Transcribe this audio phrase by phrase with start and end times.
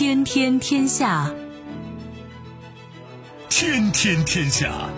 [0.00, 1.30] 天天天下，
[3.50, 4.88] 天天天下。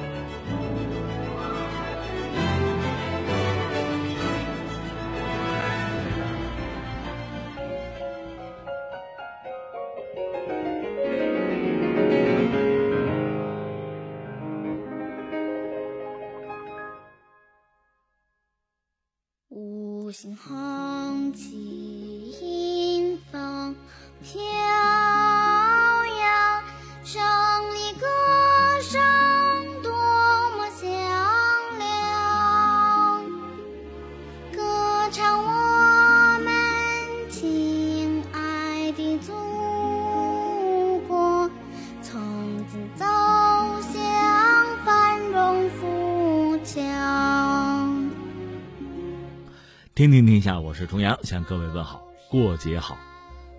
[50.43, 52.99] 下，我是重阳，向各位问好，过节好！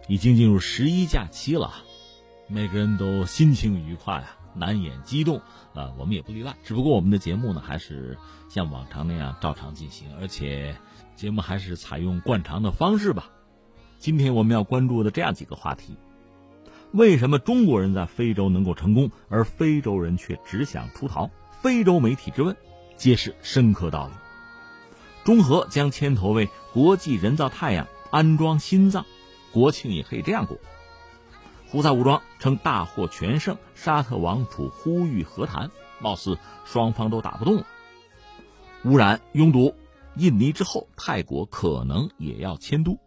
[0.10, 1.72] 已经进入十一假期了，
[2.50, 5.38] 每个人都心情愉快啊，难掩激动
[5.74, 6.54] 啊，我们也不例外。
[6.62, 8.18] 只不过我们的节目呢，还是
[8.50, 10.76] 像往常那样照常进行，而且
[11.16, 13.30] 节目还是采用惯常的方式吧。
[13.98, 15.96] 今天我们要关注的这样几个话题：
[16.92, 21.30] 为什么中国人在非洲能够成功，而非洲人却只想出逃？
[21.62, 22.58] 非洲媒体之问，
[22.98, 24.14] 揭示深刻道理。
[25.24, 29.06] 中核将牵头为国际人造太阳安装心脏，
[29.52, 30.58] 国庆也可以这样过。
[31.68, 37.66] 胡塞武装称大获全胜，沙特王储呼吁和谈，貌似双方都打不动了。
[38.84, 39.74] 污染拥堵，
[40.16, 43.00] 印尼之后，泰国可能也要迁都。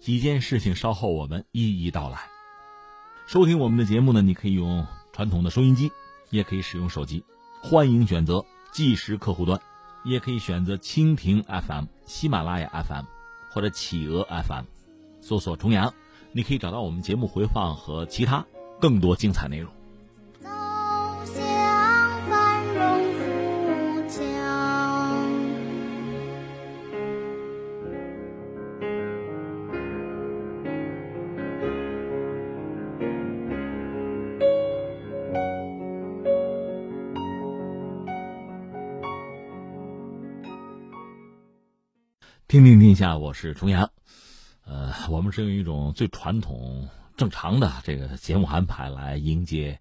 [0.00, 2.30] 几件事情稍后我们一一道来。
[3.26, 5.90] 收听我们的节目呢，你可以用传统的收音机，
[6.30, 7.24] 也可以使用手机，
[7.62, 9.60] 欢迎选择即时客户端。
[10.06, 13.04] 也可以选择蜻蜓 FM、喜马拉雅 FM
[13.50, 14.64] 或者企鹅 FM，
[15.20, 15.92] 搜索“重阳”，
[16.32, 18.46] 你可以找到我们节目回放和其他
[18.80, 19.75] 更多精彩内容。
[42.96, 43.90] 下，我是重阳。
[44.64, 49.80] 呃，我们是用一种最传统、正常的这个节目安排来迎接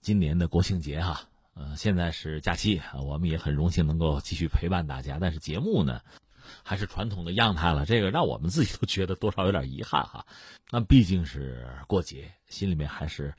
[0.00, 1.22] 今年的国庆节哈。
[1.54, 5.18] 呃，现在是假期，我们也很荣幸能够继续陪伴大家。
[5.20, 6.02] 但是节目呢，
[6.62, 10.24] 还是传统的样态了，这个让我们自己都觉得多少有点遗憾哈。
[10.70, 13.34] 那毕竟是过节，心里面还是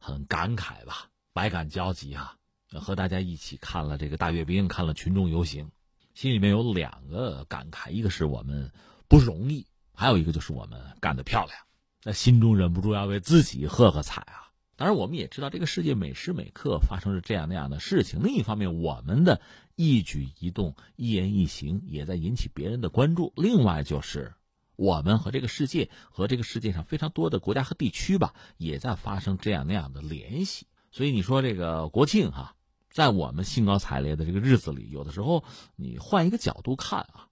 [0.00, 2.34] 很感慨吧，百感交集啊。
[2.74, 5.70] 和大家一起看了这个大阅兵，看了群众游行。
[6.14, 8.70] 心里面有两个感慨，一个是我们
[9.08, 11.58] 不容易，还有一个就是我们干得漂亮。
[12.04, 14.50] 那心中忍不住要为自己喝喝彩啊！
[14.76, 18.22] 当然，我们也知道这个世界每时每刻发生着这样那样的事情。
[18.22, 19.40] 另一方面，我们的
[19.76, 23.32] 一举一动、一言一行也在引起别人的关注。
[23.36, 24.34] 另外，就是
[24.76, 30.66] 我们和这个世界和这个世界上非常多的国家和地区吧，也在发生这样那样的联系。
[30.90, 32.54] 所以你说这个国庆哈。
[32.92, 35.44] 在我们兴高采烈的这个日子里，有的时候
[35.76, 37.28] 你换一个角度看啊，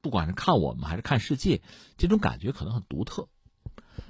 [0.00, 1.62] 不管是看我们还是看世界，
[1.96, 3.28] 这种感觉可能很独特。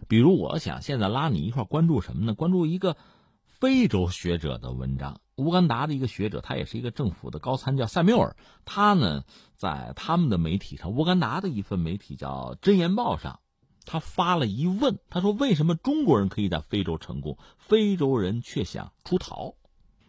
[0.08, 2.34] 比如，我想现在拉你一块关注什么呢？
[2.34, 2.96] 关注一个
[3.46, 5.20] 非洲学者的文章。
[5.36, 8.36] 乌干达的一个学者，他也是一个政府的高参，叫塞缪尔。
[8.64, 13.38] 他呢，在他们的媒体上，乌干达的一份媒体叫《真言报》上，
[13.84, 19.54] 他发了一问，他说：“为什么中国人可以在非洲成功，非洲人却想出逃？”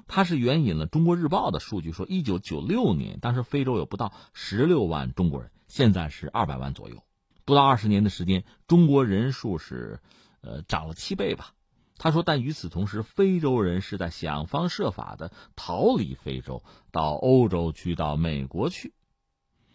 [0.09, 7.03] 他是援引了《中国日报》的数据，说一九九六年，当时非洲有不到十六万中国人，现在是二百万左右，
[7.46, 10.00] 不到二十年的时间，中国人数是，
[10.42, 11.53] 呃，涨了七倍吧。
[12.00, 18.94] 他说，但与此同时，非洲人是在想方设法的逃离非洲，到欧洲去，到美国去。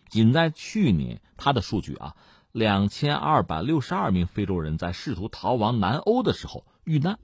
[0.08, 2.16] 仅在去年，他的数据啊，
[2.50, 7.20] 两千二百六十二名非洲人在试图逃亡南欧的时候遇难。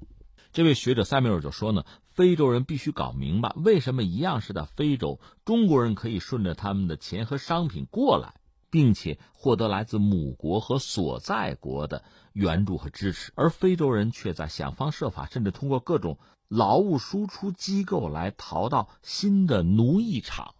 [0.53, 1.85] 这位学者塞缪尔就说呢。
[2.13, 8.35] 非洲人必须搞明白，为什么一样是在非洲，中国人可以顺着他们的钱和商品过来，
[8.69, 16.19] 并且获得来自母国和所在国的援助和支持，而非洲人却在想方设法，甚至通过各种
[16.49, 20.55] 劳务输出机构来逃到新的奴役场。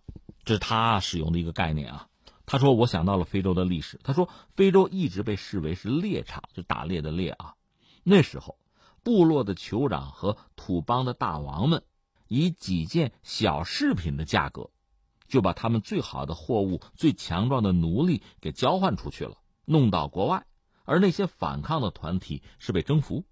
[0.45, 2.07] 这是他使用的一个概念啊。
[2.47, 4.01] 他说：“我想到了非洲的历史。
[4.03, 7.55] 他说，非洲一直被视为是猎场，就打猎的猎啊。
[8.03, 8.57] 那时候。”
[9.03, 11.83] 部落的酋长和土邦的大王们，
[12.29, 14.71] 以几件小饰品的价格，
[15.29, 20.47] 就把他们最好的货物、最强壮的奴隶给交换出去了，弄到国外。
[20.85, 23.25] 而那些反抗的团体是被征服。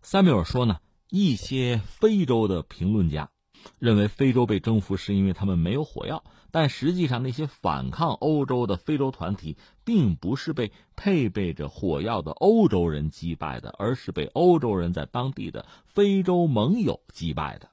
[0.00, 0.80] 塞缪尔说呢，
[1.10, 3.30] 一些非洲的评论家
[3.78, 17.70] 认为非洲被征服是因为他们没有火药，但实际上那些反抗欧洲的非洲团体并不是被配备着火药的欧洲人击败的，而是被欧洲人在当地的非洲盟友击败的。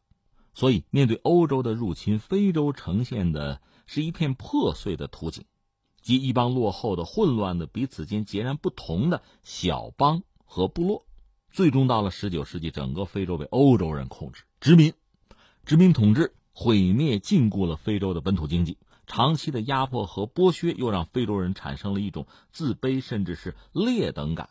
[0.56, 5.44] 所以，面对欧洲的入侵，非洲呈现的是一片破碎的图景，
[6.02, 11.06] 即一帮落后的、混乱的、彼此间截然不同的小邦和部落。
[11.52, 14.94] 最终到了十九世纪，整个非洲被欧洲人控制、殖民、
[15.66, 18.78] 殖民统治，毁灭、禁锢了非洲的本土经济。
[19.08, 24.50] 长期的压迫和剥削，又让非洲人产生了一种自卑甚至是劣等感。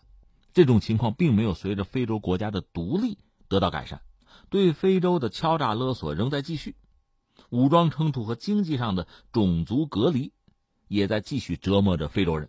[0.55, 4.01] 这种情况并没有随着非洲国家的独立得到改善。
[4.49, 6.77] 对非洲的敲诈勒索仍在继续，
[7.51, 10.33] 武装冲突和经济上的种族隔离
[10.89, 12.49] 也在继续折磨着非洲人。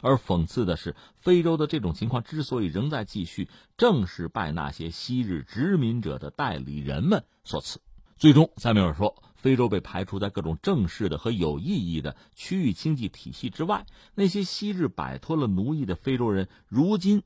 [0.00, 7.80] 而讽刺的是，非洲的这种情况之所以仍在继续，正是拜那些昔日殖民者的代理人们所赐。
[8.18, 13.86] 最终，塞缪尔说，非洲被排除在各种正式的和有意义的区域经济体系之外。
[14.16, 17.22] 那些昔日摆脱了奴役的非洲人，如今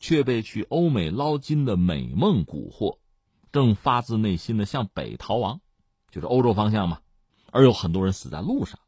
[0.00, 2.98] 却被去欧美捞金的美梦蛊惑。
[3.52, 5.60] 正发自内心的向北逃亡，
[6.10, 6.98] 就是欧洲方向嘛，
[7.52, 8.80] 而有很多人死在路上。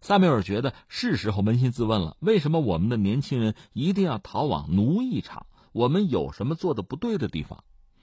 [0.00, 5.46] 萨缪尔觉得是时候扪心自问了：为什么我们的年轻人一定要逃往奴役场？
[5.72, 7.62] 我们有什么做的不对的地方？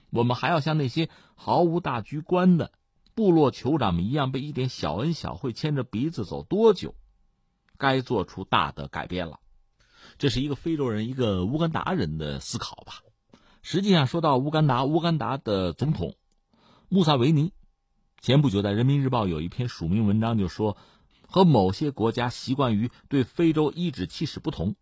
[0.10, 2.72] 我们还要像那些毫无大局观的
[3.14, 6.96] 部落酋长们一样，被一点小恩小惠牵着鼻子走多久？
[7.78, 9.40] 该做出大的改变了。
[10.18, 13.04] 这是一个非洲人，一个乌干达人的思考吧。
[13.62, 16.16] 实际上，说到乌干达，乌干达的总统
[16.90, 17.52] 穆萨维尼
[18.22, 20.78] 前不久在《人民日报》有一篇署名文章，就说
[21.28, 24.76] 和某些国家习惯于对非洲颐指气使不同，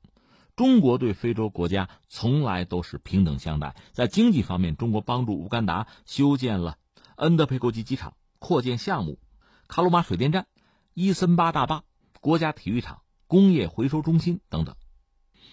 [0.56, 3.76] 中国对非洲国家从来都是平等相待。
[3.92, 6.78] 在经济方面，中国帮助乌干达修建了
[7.16, 9.20] 恩德佩国际机场扩建项目、
[9.68, 10.48] 卡鲁马水电站、
[10.94, 11.84] 伊森巴大坝、
[12.22, 14.76] 国家体育场、工业回收中心等等。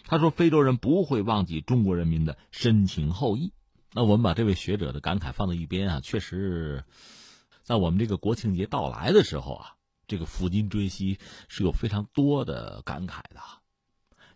[0.04, 3.52] 他说：“非洲人不会忘记中国人民的深情厚谊。”
[3.94, 6.84] 那我们把这位学者的感慨放在一边啊，确实，
[7.62, 9.76] 在我们这个国庆节到来的时候啊，
[10.06, 13.40] 这个抚今追昔是有非常多的感慨的。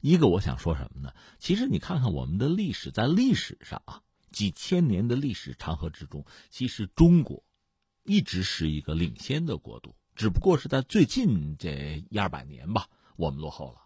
[0.06, 1.12] 一个我想说什么呢？
[1.40, 4.00] 其实你看看我们的历史，在历史上啊，
[4.30, 7.42] 几千年的历史长河之中，其实中国
[8.04, 13.80] 一直是一个领先的国度，只不过是在最近这一二百年吧，我们落后了。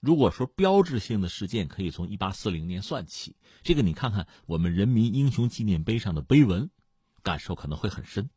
[0.00, 6.70] 如果说标志性的事件可以从一八四零年算起，这个你看看我们人民英雄纪念碑上的碑文，
[7.22, 8.30] 感受可能会很深。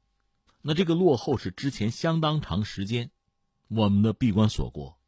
[0.61, 3.11] 那这个落后是之前相当长时间，
[3.69, 4.99] 我们的闭关锁国，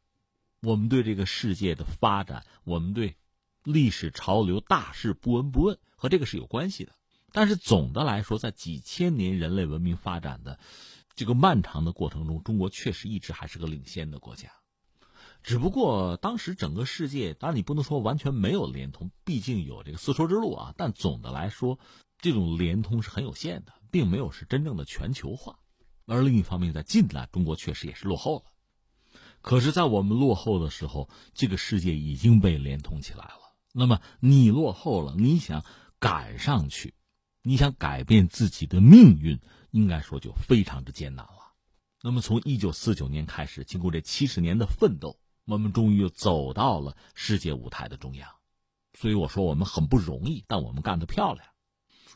[0.66, 3.14] 我们对这个世界的发展，我们对
[3.62, 6.92] 历史潮流大势不闻不问，和这个是有关系的。
[7.30, 10.58] 但是总的来说，在几千年人类文明发展的
[11.14, 14.50] 这个漫长的过程中，中国确实一直还是个领先的国家。
[15.40, 20.74] 只不过当时整个世界，当然你不能说完全没有联通，毕竟有这个丝绸之路啊。
[20.76, 21.78] 但总的来说，
[22.18, 25.60] 这种联通是很有限的，并没有是真正的全球化。
[26.06, 28.50] 而另一方面，在近代，中国确实也是落后了。
[29.46, 33.54] 可是，在我们落后的时候，这个世界已经被连通起来了。
[33.72, 35.64] 那么，你落后了，你想
[36.00, 36.94] 赶上去，
[37.42, 39.38] 你想改变自己的命运，
[39.70, 41.52] 应该说就非常之艰难了。
[42.02, 45.16] 那么，从一九四九年开始，经过这七十年的奋斗。
[45.44, 48.28] 我们终于走到了世界舞台的中央，
[48.98, 51.46] 所以我说我们很不容易，但我们干得漂亮。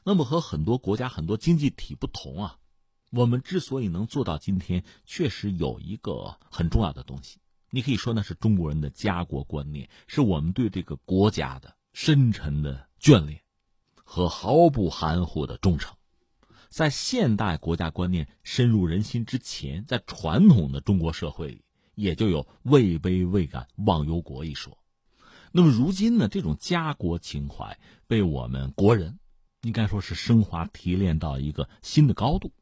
[0.02, 2.58] 那么和很多国家、很多经济体不同啊，
[3.10, 7.38] 我们之所以能做到今天，确实有一个很重要的东西。
[7.70, 13.40] 你可以说那是中国人的家国观念，是我们对这个国家的深沉的眷恋
[13.94, 15.94] 和毫不含糊的忠诚。
[16.68, 21.64] 在现代国家观念深入人心之前，在传统的中国社会里。
[21.96, 24.78] 也就有位卑未敢忘忧国一说，
[25.52, 26.28] 那么如今呢？
[26.28, 29.18] 这种家国情怀被我们国人
[29.62, 32.52] 应该说是升华提炼到一个新的高度。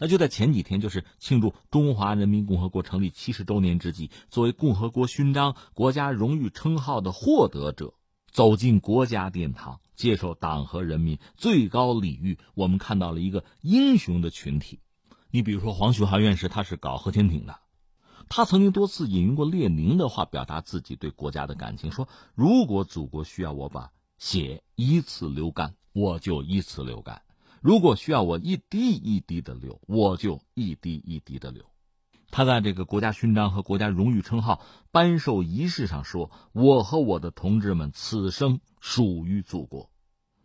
[0.00, 7.92] 那就在前几天，就是庆祝中华人民共和国成立七十周年之际，作为共和国勋章、国家荣誉称号的获得者，
[8.32, 12.38] 走进国家殿堂，接受党和人民最高礼遇。
[12.54, 14.80] 我们看到了一个英雄的群体。
[15.30, 17.58] 你比如说，黄旭华院士，他是搞核潜艇的。
[18.30, 27.18] 他曾经多次引用过列宁的话，表达自己对国家的感情，说：“如果祖国需要我把血依次流干，我就依次流干；
[27.60, 31.64] 如果需要我一滴一滴的流，我就一滴一滴的流。”
[32.32, 39.90] 他在这个国家勋章和国家荣誉称号颁授仪式上说：“我和我的同志们此生属于祖国，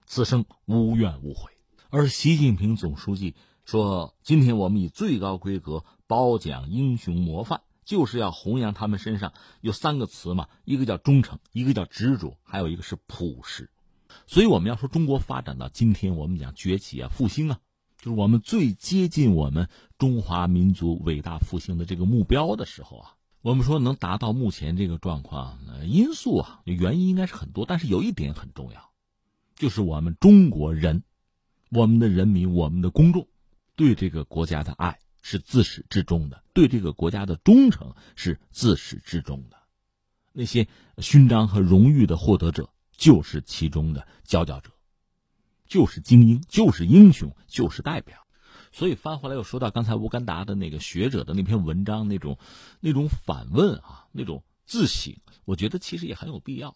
[0.08, 1.52] 此生无怨无悔。”
[1.92, 9.32] 而习近平总书记说：“今天我们以最高规格褒奖英雄模范，就是要弘扬他们身上
[9.62, 13.70] 有三个词嘛，一个叫忠诚，一个叫执着，还有一个是朴实。
[14.28, 17.60] 所以我们要说中国发展到今天，我们讲崛起啊、复兴啊。”
[17.98, 19.68] 就是我们最接近我们
[19.98, 25.58] 中华民族伟大复兴的这个目标的时候啊，我们说能达到目前这个状况，
[25.88, 28.92] 因素啊原因应该是很多，但是有一点很重要，
[29.56, 31.02] 就是我们中国人，
[31.72, 33.28] 我们的人民，我们的公众，
[33.76, 39.58] 对这个国家的爱是自始至终的，对这个国家的忠诚是自始至终的，
[40.32, 40.68] 那些
[41.00, 44.72] 勋章和荣誉的获得者就是其中的佼佼者。
[45.68, 48.16] 就是精英，就是英雄，就是代表，
[48.72, 52.38] 所以翻回来又说到刚才乌干达的那个学者的那篇文章，那种
[52.80, 56.76] 那种反问啊，那种自省，我觉得其实也很有必要。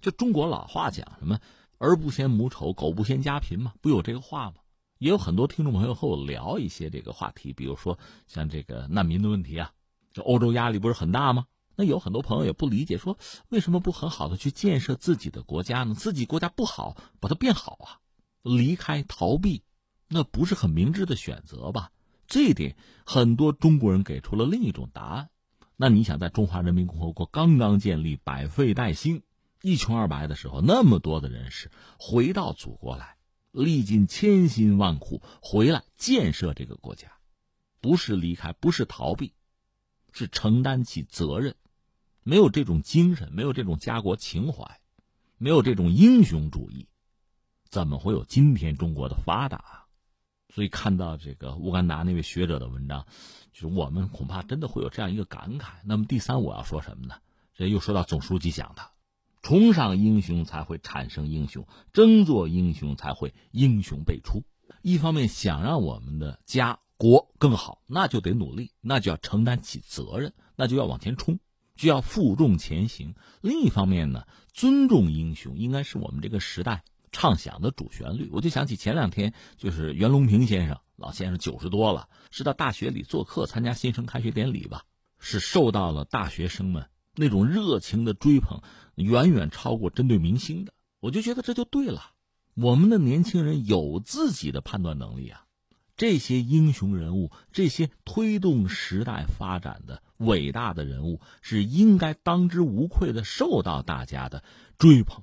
[0.00, 1.40] 就中国老话讲什么
[1.78, 4.56] “儿不嫌母丑，狗不嫌家贫”嘛，不有这个话吗？
[4.98, 7.98] 也有很多听众朋友和我聊一些这个话题，比如说
[8.28, 9.72] 像这个难民的问题啊，
[10.12, 11.46] 这欧洲压力不是很大吗？
[11.76, 15.94] 那有很多朋友也不理解，说为什么不很好的去建设自己的国家呢？
[15.94, 18.00] 自己国家不好，把它变好啊！
[18.42, 19.62] 离开逃避，
[20.08, 21.90] 那不是很明智的选择吧？
[22.26, 25.30] 这一点很多中国人给出了另一种答案。
[25.76, 29.22] 那你想，在中华人民共和国刚刚建立、百废待兴、
[29.60, 33.16] 一穷二白的时候，那么多的人士回到祖国来，
[33.50, 37.12] 历尽千辛万苦回来建设这个国家，
[37.80, 39.32] 不是离开，不是逃避，
[40.12, 41.56] 是承担起责任。
[42.24, 44.80] 没有这种精神，没有这种家国情怀，
[45.36, 46.88] 没有这种英雄主义，
[47.68, 49.84] 怎么会有今天中国的发达？
[50.48, 53.06] 所以看到这个乌干达那位学者的文章，
[53.52, 55.72] 就是我们恐怕真的会有这样一个感慨。
[55.84, 57.16] 那么第三，我要说什么呢？
[57.54, 58.82] 这又说到总书记讲的：
[59.42, 64.44] 崇尚英雄才会产生英雄，争做英雄才会英雄辈出。
[64.80, 71.38] 一方面想让我们的家国更好，那就得努力，那就要承担起责任，那就要往前冲。
[71.74, 73.14] 就要负重前行。
[73.40, 78.28] 另一方面呢，尊重英雄应该是我们这个时代唱响的主旋律。
[78.32, 84.84] 我就想起前两天，就是袁隆平先生，老先生九十多了，是到大学里做客参加新生开学典礼吧，
[85.18, 88.60] 是受到了大学生们那种热情的追捧，
[88.96, 90.72] 远远超过针对明星的。
[91.00, 92.12] 我就觉得这就对了，
[92.54, 95.43] 我们的年轻人有自己的判断能力啊。
[95.96, 104.42] 这些英雄人物，这些推动时代发展的伟大的人物，是应该当之无愧的受到大家的
[104.76, 105.22] 追捧、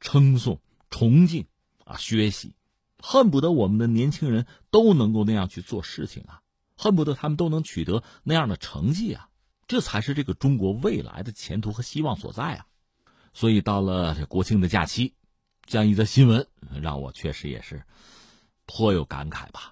[0.00, 1.46] 称颂、崇敬
[1.84, 1.96] 啊！
[1.98, 2.54] 学习，
[2.98, 6.40] 恨不得我们的年轻人都能够那样去做事情啊！
[6.74, 9.28] 恨不得他们都能取得那样的成绩啊！
[9.68, 12.66] 这才是这个中国未来的前途和希望所在啊！
[13.34, 15.14] 所以到了这国庆的假期，
[15.66, 16.46] 这样一则新闻
[16.80, 17.82] 让我确实也是
[18.64, 19.71] 颇有感慨吧。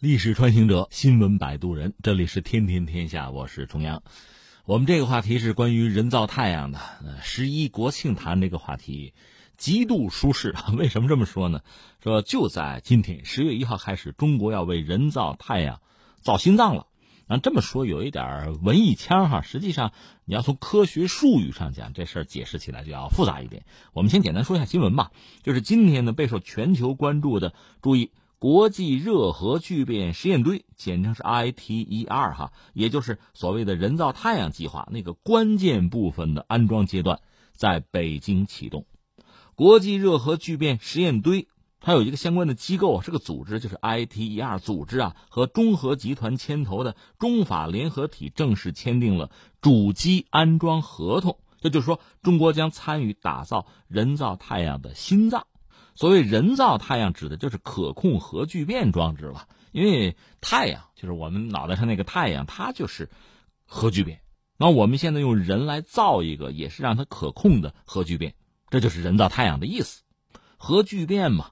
[0.00, 4.04] 历史穿行者，新闻摆渡人，这里是天天天下，我是重阳。
[4.64, 6.78] 我们这个话题是关于人造太阳的。
[7.20, 9.12] 十一国庆谈这个话题，
[9.56, 10.54] 极度舒适。
[10.78, 11.62] 为什么这么说呢？
[12.00, 15.80] 说就在今天，十月一号开始，中国要为人造太阳
[16.20, 16.86] 造心脏了。
[17.26, 19.90] 那这么说有一点文艺腔哈，实际上
[20.24, 23.64] 你要从科学术语上讲，这事儿解释起来就要复杂一点。
[23.92, 25.10] 我们先简单说一下新闻吧，
[25.42, 27.52] 就是今天呢备受全球关注的，
[27.82, 37.20] 注意国际热核聚变实验堆，简称是 ITER 哈，也就是所谓的人造太阳计划那个关键部分的安装阶段，
[37.52, 38.86] 在北京启动。
[39.54, 41.48] 国际热核聚变实验堆。
[41.80, 49.30] 它有一个相关的机构，是个组织，就是 ITER 组织啊，和中核集团牵头的中法联合体正式签订了
[49.60, 51.38] 主机安装合同。
[51.60, 55.46] 这就是说，中国将参与打造人造太阳的心脏。
[55.98, 59.48] 所谓人造太阳，指的就是可控核聚变装置了。
[59.72, 63.10] 因为太阳就是我们脑袋上那个太阳，它就是
[63.66, 64.20] 核聚变。
[64.56, 68.36] 那我们现在用人来造一个，也是让它可控的核聚变，
[68.70, 70.04] 这就是人造太阳的意思。
[70.56, 71.50] 核聚变嘛。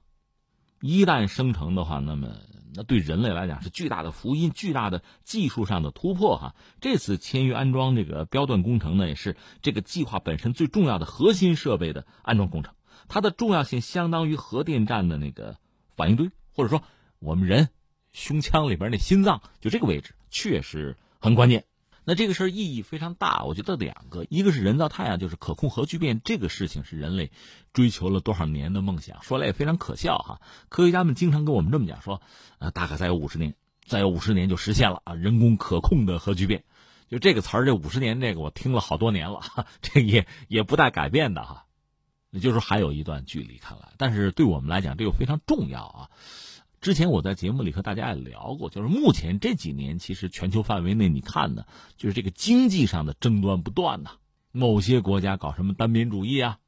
[0.79, 2.29] 一旦生成的话，那么
[2.73, 6.55] 那对人类来讲是巨大的福音，巨大的技术上的突破哈。
[6.79, 12.73] 这次签约安装这个标段工程呢，也是这个计划本身最重要的核心设备的安装工程。
[13.07, 15.57] 它的重要性相当于核电站的那个
[15.95, 16.83] 反应堆，或者说
[17.19, 17.69] 我们人
[18.13, 21.65] 胸腔里边那心脏，就这个位置确实很关键。
[22.09, 27.31] 那这个事儿意义非常大，我觉得两个，一个是人造太阳，就是可控核聚变，这个事情是人类
[27.73, 30.39] 追求了多少年的梦想，说来也非常可笑哈。
[30.69, 32.21] 科学家们经常跟我们这么讲说，
[32.59, 36.63] 呃，大概再有五十年，再有五十年就实现了啊，人工可控的核聚变。
[37.09, 39.41] 就这个词儿，这五十年这个我听了好多年了，
[39.81, 41.65] 这也也不带改变的哈。
[42.31, 46.09] 也就是说还有一段距离，看来，但是对我们来讲，这个非常重要啊。
[46.79, 51.65] 之前我在节目里和大家也聊过，就是目前这几年，其实全球范围内，你看呢，
[51.97, 54.11] 就是这个经济上的争端不断呐。
[54.51, 56.59] 某些国家搞什么单边主义啊，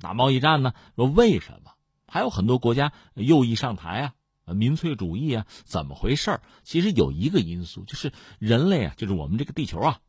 [0.00, 0.74] 打贸易战呢？
[0.96, 1.72] 说为什么？
[2.06, 10.00] 还有很多国家右翼上台啊，民粹主义啊，怎么回事其实有一个因素，就是人类啊，就是我们这个地球啊，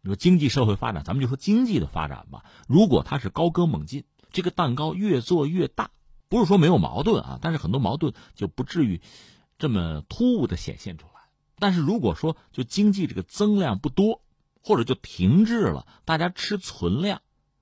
[0.00, 2.44] 你说经济社会发展，咱们就说经济的发展吧。
[2.66, 5.90] 如果它是高歌猛进，这个蛋糕越做越大。
[6.28, 9.00] 不是说没有矛盾啊，但是很多矛盾就不至于
[9.58, 11.22] 这么突兀的显现出来。
[11.58, 14.22] 但是如果说就经济这个增量不多，
[14.62, 17.20] 或者就停滞了，大家吃存量，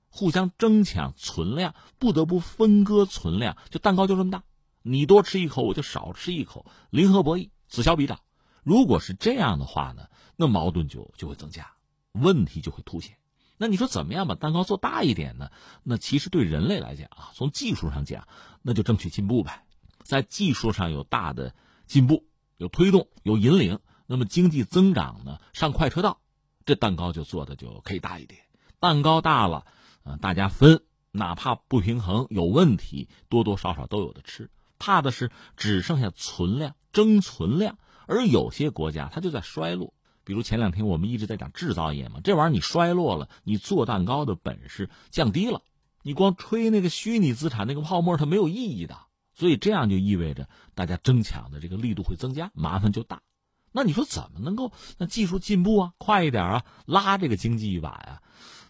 [0.09, 4.43] 互相争抢存量，不得不分割存量，就蛋糕就这么大，
[4.83, 8.19] 你多吃一口，我就少吃一口，零和博弈，此消彼长。
[8.63, 11.71] 如果是这样的话呢，那矛盾就就会增加，
[12.11, 13.17] 问题就会凸显。
[13.61, 15.49] 那你说怎么样把蛋糕做大一点呢？
[15.83, 18.25] 那其实对人类来讲啊，从技术上讲，
[18.61, 19.65] 那就争取进步呗。
[20.01, 21.53] 在技术上有大的
[21.85, 26.21] 进步，有推动，有引领，那么经济增长呢上快车道，
[26.65, 28.39] 这蛋糕就做的就可以大一点。
[28.79, 29.65] 蛋糕大了，
[30.03, 34.49] 呃，大家分，哪怕不平衡有问题，多多少少都有的吃。
[34.77, 39.93] 怕的是只剩下存量，争存量，而有些国家它就在衰落。
[40.29, 45.63] 比如前两天我们一直在讲制造业嘛，这玩意儿你衰落了，你做蛋糕的本事降低了，
[46.03, 48.95] 你光吹那个虚拟资产那个泡沫，它没有意义的。
[49.33, 53.23] 所以这样就意味着大家争抢的这个力度会增加，麻烦就大。
[53.71, 58.21] 那你说怎么能够那技术进步啊，快一点啊，拉这个经济一把呀？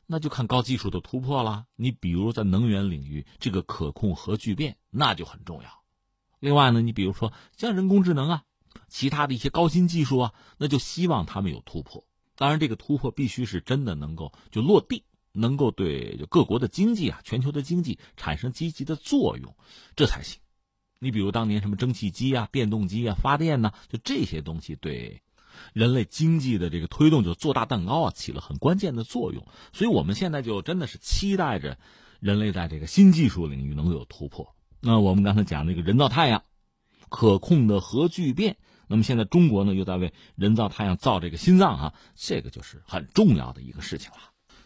[0.06, 1.66] 那就看高技术的突破了。
[1.76, 5.70] 你比如在能源领域，这个可控核聚变那就很重要。
[6.40, 8.44] 另外呢，你比如说像人工智能啊。
[8.90, 12.04] 其他的一些高新技术啊，那就希望他们有突破。
[12.36, 19.56] 当然，这个突破必须是真的能够就落地，能够对各国的经济啊、全球的经济产生积极的作用，
[19.96, 20.40] 这才行。
[21.00, 25.22] 你比如当年什么蒸汽机啊、电动机啊、发电呢，就这些东西对
[25.74, 29.46] 人类经济的这个推动，就做大蛋糕啊，起了很关键的作用。
[29.74, 31.78] 所以我们现在就真的是期待着
[32.20, 34.56] 人类在这个新技术领域能够有突破。
[34.80, 36.44] 那我们刚才讲那个人造太阳。
[37.12, 38.56] 可控的核聚变，
[38.90, 44.18] 那么现在中国呢又在为人造太阳造这个心脏啊，这个就是很重要的一个事情了。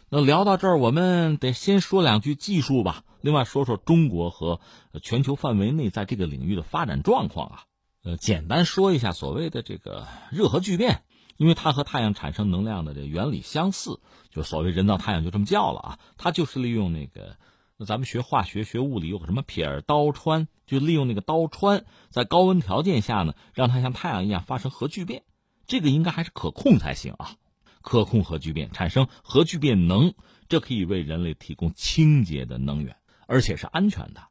[0.08, 4.60] 那聊到这儿，我们得先说两句技术吧，另外说说中国和
[5.02, 7.64] 全球范围内在这个领域的发展状况啊。
[8.02, 11.02] 呃，简单说一下所谓的这个热核聚变，
[11.36, 17.36] 因为它和太阳产生能量的这原理相似，就所谓人造太阳就这么叫了啊，它就是利用那个。
[17.76, 25.24] 那咱们学化学、学物理有个什么撇儿刀穿，就利用那个刀穿，在高温条件下呢，让它像太阳一样发生核聚变，
[25.66, 27.36] 这个应该还是可控才行啊。
[27.82, 30.14] 可控核聚变产生核聚变能，
[30.48, 34.22] 这可以为人类提供清洁的能源，而且是安全的。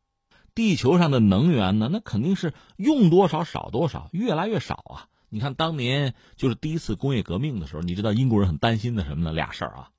[0.56, 5.08] 地球上的能源呢，那肯定是用多少少多少，越来越少啊。
[5.30, 9.34] 你看当年就是第一次工业革命的时候，你知道英国人很担心的什么呢？
[9.34, 9.90] 俩事儿啊，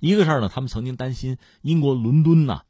[0.00, 2.62] 一个事儿呢，他们曾经担心英国伦敦呐，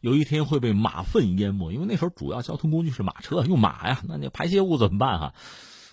[0.00, 5.34] 有一天会被马粪淹没，因为那时候主要交通工具是马车，用马呀，那你排泄物怎么办哈？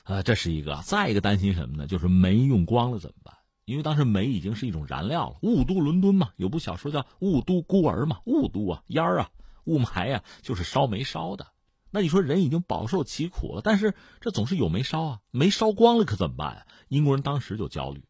[0.06, 0.82] 呃，这是一个。
[0.84, 1.86] 再一个担心什么呢？
[1.86, 3.36] 就是煤用光了怎么办？
[3.66, 5.38] 因为当时煤已经是一种燃料了。
[5.44, 9.30] 雾都伦敦嘛，有部小说叫《雾都孤儿》嘛，雾都啊，烟儿啊，
[9.66, 11.46] 雾霾啊，就是烧煤烧的。
[11.92, 16.66] 那你说人已经饱受其苦了，但是这总是有煤烧啊，煤烧光了可怎么办啊？
[16.88, 18.04] 英国人当时就焦虑。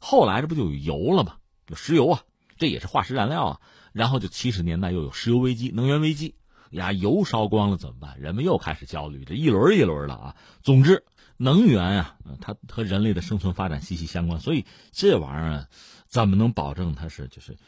[0.00, 1.36] 后来这不就有油了吗？
[1.68, 2.22] 有石油啊，
[2.58, 3.60] 这也是化石燃料啊。
[3.92, 6.34] 然后就七十年代又有石油危机、能源危机
[6.70, 8.18] 呀，油烧光了怎么办？
[8.20, 10.36] 人们又开始焦虑，这一轮一轮的啊。
[10.62, 11.04] 总之。
[11.38, 15.68] 能源啊，它和人类的生存发展息息相关，所以这玩意儿
[16.08, 17.58] 怎么能保证它是就是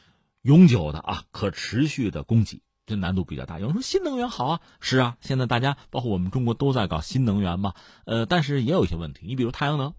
[0.41, 2.63] 永久的啊，可持续的供给？
[2.87, 3.61] 这难度比较大。
[3.61, 7.75] 有人说新能源好啊，是啊，现在大家包括我们中国都在搞新能源嘛，
[8.07, 9.27] 呃，但是也有一些问题。
[9.27, 9.93] 你比如太阳能，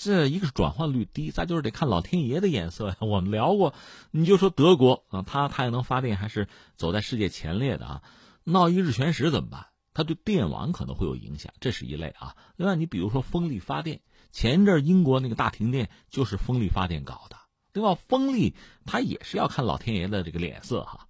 [0.00, 2.96] 这一个是转换率低，再就是得看老天爷的眼色呀。
[3.02, 3.74] 我们聊过，
[4.12, 8.02] 你就说德国啊，它太阳能发电还是走在世界前列的啊，
[8.44, 9.66] 闹一日全食怎么办？
[9.94, 12.36] 它对电网可能会有影响，这是一类啊。
[12.54, 17.36] 另外，你比如说风力发电，前一阵英国那个大停电就是风力发电搞的。
[17.72, 18.54] 对吧，风力
[18.86, 21.07] 它也是要看老天爷的这个脸色哈。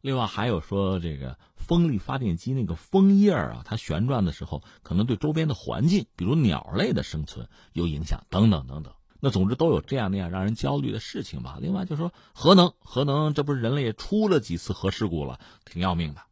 [0.00, 8.94] 另外，还有说这个风力发电机那个风叶啊，它旋转的时候可能对周边的环境，比如鸟类的生存有影响等等等等。
[9.20, 11.58] 那总之都有这样那样让人焦虑的事情吧。
[11.60, 16.22] 另外，就说核能，核能这不是人类也出了几次核事故了，挺要命的。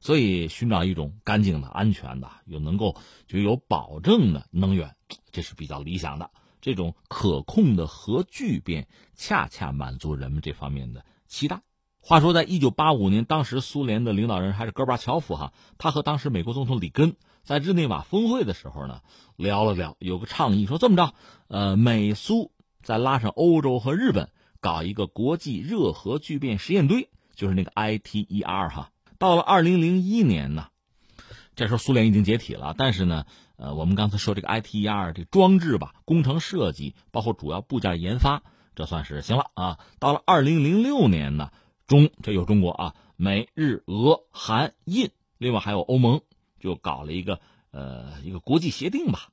[0.00, 4.96] 所以，寻找一种干净的、安全的、有能够就有保证的能源，
[5.30, 6.30] 这是比较理想的。
[6.62, 11.60] 这种可控的核聚变，恰恰满足人们这方面的期待。
[12.02, 19.02] 话说，在一九八五年，当时苏联的领导人还是戈巴乔夫哈，他和当时美国总统里根在日内瓦峰会的时候呢，
[19.36, 21.14] 聊了聊，有个倡议说这么着，
[21.48, 28.90] 呃，美苏再拉上欧洲和日本，搞一个国际热核聚变实验堆，就是那个 ITER 哈。
[29.18, 30.68] 到了二零零一年呢，
[31.54, 38.42] 这时候苏联已经解体了，但是呢，呃，我们刚才说这个 ITER 这装置吧，工程设计包括主要部件研发，
[38.74, 39.78] 这算是行了啊。
[39.98, 41.50] 到了二零零六年呢，
[41.90, 46.20] 中这有中国啊，美日俄韩印，另外还有欧盟，
[46.60, 47.40] 就搞了一个
[47.72, 49.30] 呃一个国际协定吧。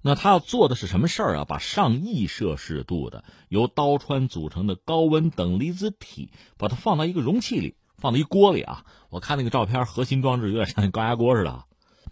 [0.00, 1.44] 那他要做的是什么事儿啊？
[1.44, 7.74] 把上亿摄氏度的由刀川组成的高温等离子体，把它放到一个容器里。
[7.98, 11.64] 放到一锅里啊，我看那个照片，核心装置有点像高压锅似的，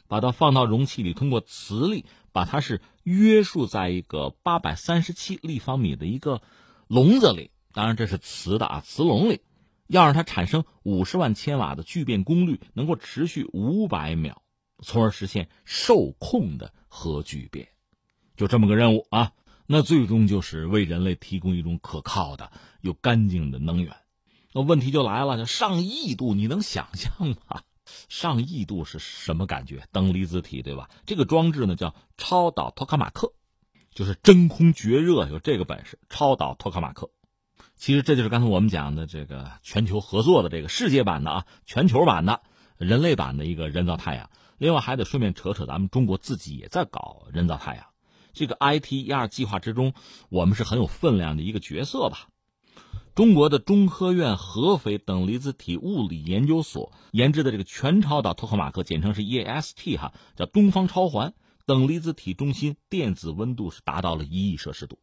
[0.09, 6.43] 把它放到容器里，通过磁力把它是约束在一个八百三十七立方米的一个
[6.89, 9.43] 笼子里，当然这是磁的啊，磁笼里，
[9.88, 14.42] 要让它产生五十万千瓦的聚变功率，能够持续五百秒，
[14.83, 17.68] 从而实现受控的核聚变，
[18.37, 19.33] 就这么个任务啊。
[19.66, 23.96] 那最终就是为人类提供一种可靠的又干净的能源。
[24.53, 27.62] 那问题就来了，上亿度，你能想象吗？
[28.09, 29.87] 上亿度是什么感觉？
[29.92, 30.88] 等离子体，对吧？
[31.05, 33.33] 这个装置呢叫超导托卡马克，
[33.92, 35.99] 就是真空绝热，有这个本事。
[36.09, 37.11] 超导托卡马克，
[37.77, 42.41] 其实这就是刚才我们讲的这个全球合作的这个世界版的啊，全球版的
[42.79, 44.31] 人类版的一个人造太阳。
[44.59, 47.85] 另外还得顺便扯扯，咱们中国自己也在搞人造太阳。
[48.33, 49.93] 这个 ITER 计划之中，
[50.31, 52.29] 我们是很有分量的一个角色吧。
[53.15, 61.35] 中国的中科院合肥等离子体物理研究所研制的这个全超导托克马克，简称是 EAST 哈，叫东方超环
[61.67, 64.99] 等离子体中心电子温度是达到了一亿摄氏度。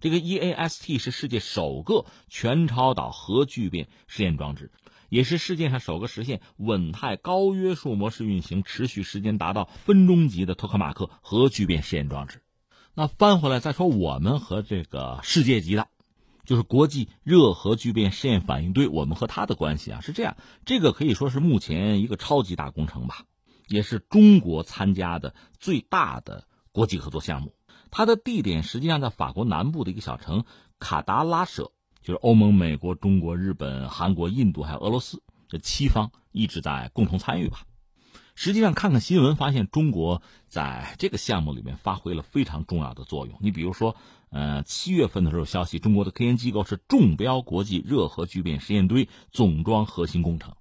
[0.00, 4.70] 这个 EAST 是世界首个全超导核聚变实验装置，
[5.08, 12.42] 也是世界上首个实现稳态高约束模式运行、持续时间达到分钟级的托克马克核聚变实验装置。
[12.94, 15.88] 那翻回来再说，我们和这个世界级的。
[16.44, 23.24] 就是国际热核聚变试验反应堆，我们和它的关系啊是这样，这个可以说是目前一个超级大工程吧，
[23.66, 27.55] 也是中国参加的最大的国际合作项目。
[27.96, 30.44] 它的地点实际上在法国南部的一个小城
[30.78, 37.62] 卡达拉舍，就是欧盟、美国、中国、日本、韩国、印度还有俄罗斯这七方一直在共同参与吧。
[38.34, 43.38] 实际上，看看新闻，发现中国在这个项目里面发挥了非常重要的作用。
[43.40, 43.96] 你比如说，
[44.28, 50.54] 呃，七月份的时候，消息，中国的科研机构是中标国际热核聚变实验堆总装核心工程。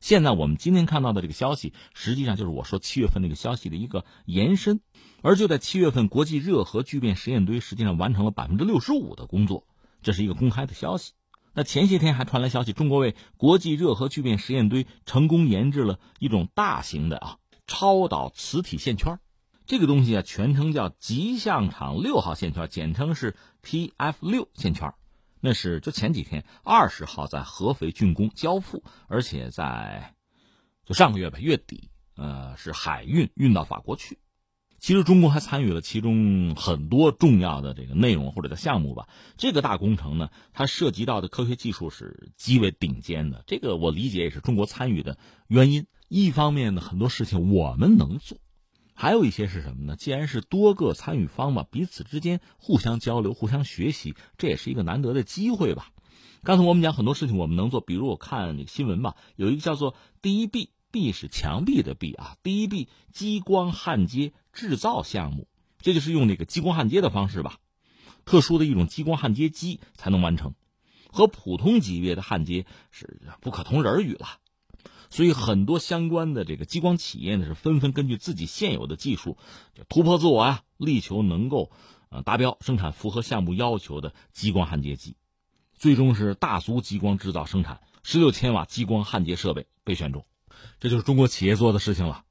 [0.00, 4.80] 现在我们今天看到的这个消息，实际上就是我说七月份那个消息的一个延伸。
[5.22, 9.66] 而就在七月份，国际热核聚变实验堆实际上完成了百分之六十五的工作，
[10.02, 11.12] 这是一个公开的消息。
[11.52, 19.18] 那前些天还传来消息，中国为国际热核聚变实验堆成功研制了一种大型的啊超导磁体线圈。
[19.66, 24.94] 这个东西啊，全称叫吉象厂六号线圈，简称是 TF 六线圈。
[25.40, 30.14] 那是就前几天二十号在合肥竣工交付，而且在
[30.84, 34.18] 就上个月吧月底，呃，是海运运到法国去。
[34.80, 39.06] 其实中国还参与了其中很多重要的这个内容或者叫项目吧。
[39.36, 43.44] 这个大工程呢，它涉及到的科学技术是极为顶尖的。
[43.46, 45.86] 这个我理解也是中国参与的原因。
[46.08, 48.38] 一方面呢，很多事情我们能做。
[48.94, 49.96] 还有一些是什么呢？
[49.96, 55.90] 既然是多个参与方嘛，彼此之间互相交流、互相学习，这也是一个难得的机会吧。
[56.42, 65.48] 刚才我们讲很多事情我们能做，比如我看新闻吧，有一个叫做“第一 b ”，“壁”是墙壁的“壁”啊，“第一壁”激光焊接制造项目，
[65.78, 67.58] 这就是用那个激光焊接的方式吧，
[68.24, 70.54] 特殊的一种激光焊接机才能完成，
[71.08, 74.38] 和普通级别的焊接是不可同日而语了。
[75.12, 79.36] 所以很多相关的这个激光企业呢，是纷纷根据自己现有的技术，
[79.74, 81.72] 就突破自我啊，力求能够
[82.10, 85.16] 呃达标生产符合项目要求的激光焊接机，
[85.74, 90.24] 最终是大族激光制造生产十六千瓦激光焊接设备被选中，
[90.80, 92.24] 这就是中国企业做的事情了。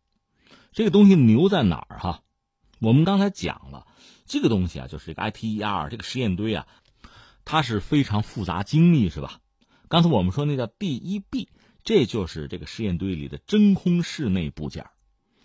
[0.73, 2.23] 这个东西牛在哪儿哈？
[2.79, 3.87] 我们刚才讲了，
[4.25, 6.67] 这个东西啊，就是一个 ITER 这个实验堆啊，
[7.45, 9.39] 它是非常复杂精密，是吧？
[9.87, 11.47] 刚才我们说那叫第一 B。
[11.81, 14.87] 这就是这个实验堆里的真空室内部件，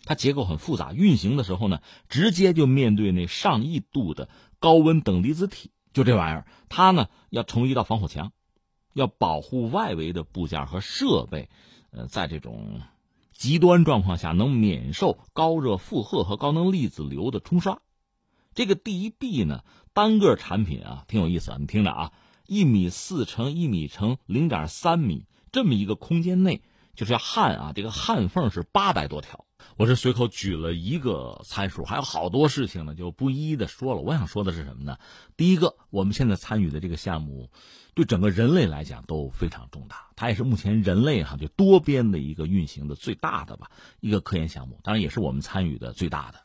[0.04, 5.70] 它结构很复杂，运行的时候呢，直接就面对那上亿度的高温等离子体。
[5.92, 8.32] 就这玩意儿，它呢要成为一道防火墙，
[8.94, 11.48] 要保护外围的部件和设备，
[11.92, 12.82] 呃，在这种
[13.34, 17.80] 极端状况下能免受高热负荷和高能粒子流的冲刷。
[18.54, 22.12] 这个第一 B 呢，单个产品啊挺有意思，你听着啊，
[22.46, 25.26] 一米四乘一米乘零点三米。
[25.50, 26.62] 这么一个空间内，
[26.94, 29.43] 就是焊啊，这个焊缝是八百多条。
[29.76, 34.00] 我是随口举了一个参数，还有好多事情呢，就不一一的说了。
[34.00, 34.98] 我想说的是什么呢？
[35.36, 37.50] 第一个，我们现在参与的这个项目，
[37.94, 46.40] 对整个人类来讲都非常重大，它也是目前人类哈就多边的一个运行的最大的吧一个科研项目，当然也是我们参与的最大的。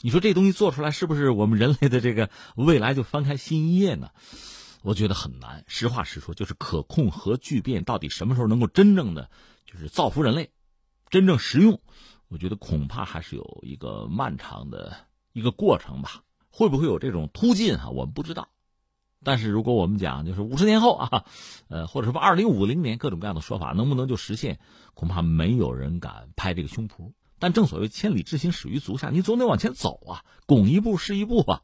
[0.00, 4.10] 你说这东西做出来，是不是我们人类的这个未来就翻开新一页呢？
[4.82, 9.30] 我觉得很难，实话实说，就是可控核聚变到底什么时候能够真正的
[9.64, 10.50] 就是造福人类，
[11.08, 11.80] 真正实用，
[12.28, 14.96] 我觉得恐怕还是有一个漫长的
[15.32, 16.22] 一个过程吧。
[16.50, 17.90] 会不会有这种突进哈？
[17.90, 18.48] 我们不知道。
[19.22, 21.24] 但是如果我们讲就是五十年后啊，
[21.68, 24.58] 呃，或者说二零五零年各种各样的说法能不能就实现，
[24.94, 27.12] 恐怕没有人敢拍这个胸脯。
[27.38, 31.62] 但正所谓千里之行始于足下，你总得往前走啊，拱一步是一步啊，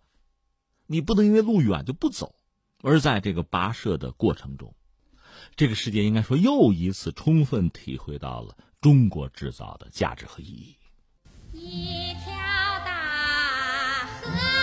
[0.87, 2.35] 你不能因为路远就不走。
[2.83, 4.75] 而在这个跋涉的过程中，
[5.57, 10.77] 这个世界应该说又一次充分体会到了中国制造的价值和意义。
[11.53, 12.33] 一条
[12.85, 14.62] 大河。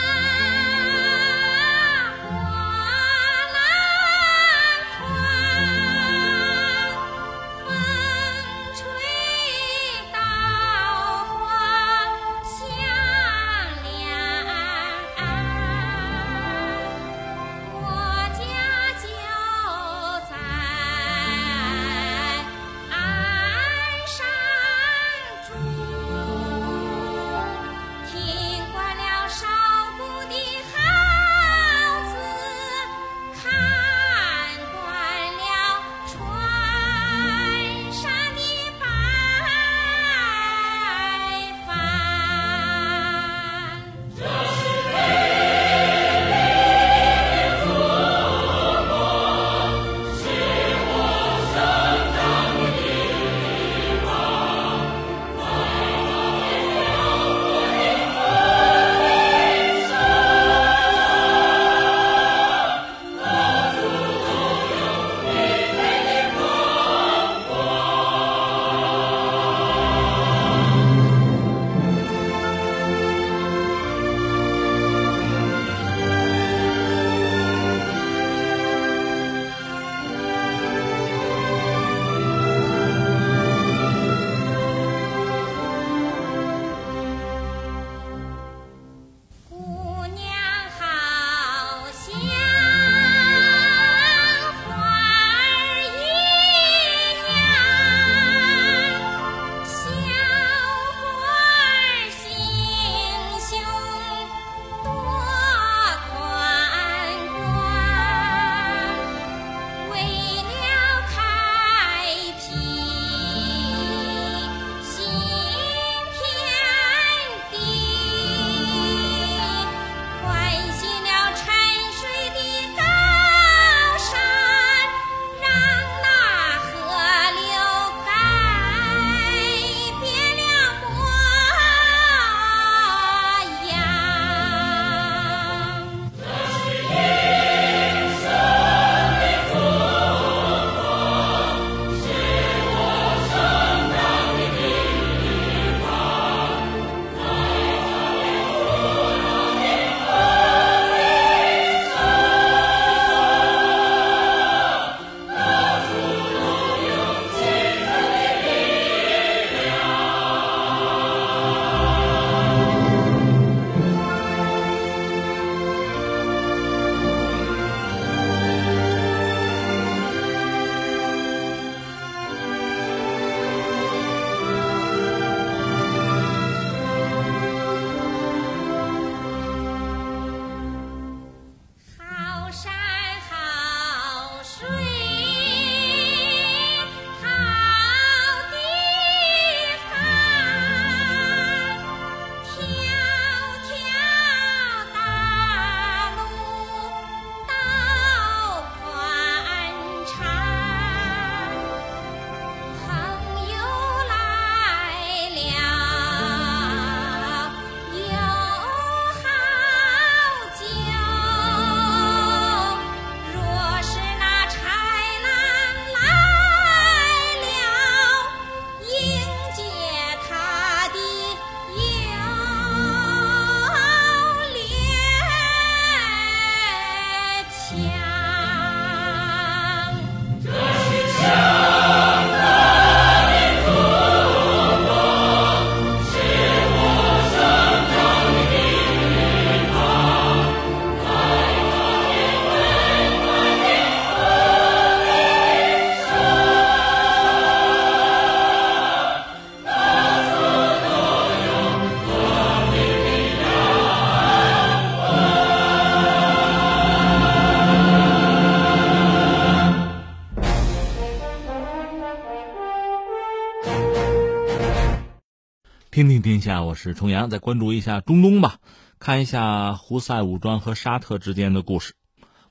[265.99, 268.59] 听听天下，我是重阳，再关注一下中东吧，
[268.99, 271.93] 看一下胡塞武装和沙特之间的故事。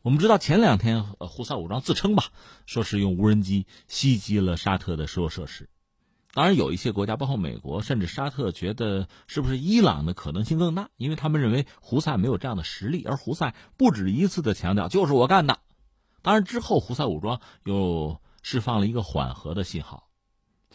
[0.02, 2.24] 我们知道前两天，胡塞武装自称吧，
[2.66, 5.70] 说是用无人机袭击了沙特的石油设施。
[6.34, 15.58] 当然，有一些国家，包括美国，甚至沙特，觉得是不是伊朗的可能性更大，因为他们认为胡塞没有这样的实力，而胡塞不止一次的强调就是我干的。
[16.20, 20.07] 当然之后，胡塞武装又释放了一个缓和的信号。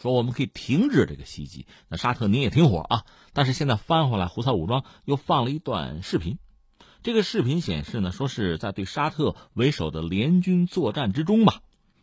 [0.00, 3.04] 说我们可以停止这个袭击，那沙特你也停火啊！
[3.32, 6.38] 但是现在翻回来，胡塞武装又放了一段视频，
[7.02, 11.62] 这个视频显示呢，说是在对沙特为首的联军作战之中吧，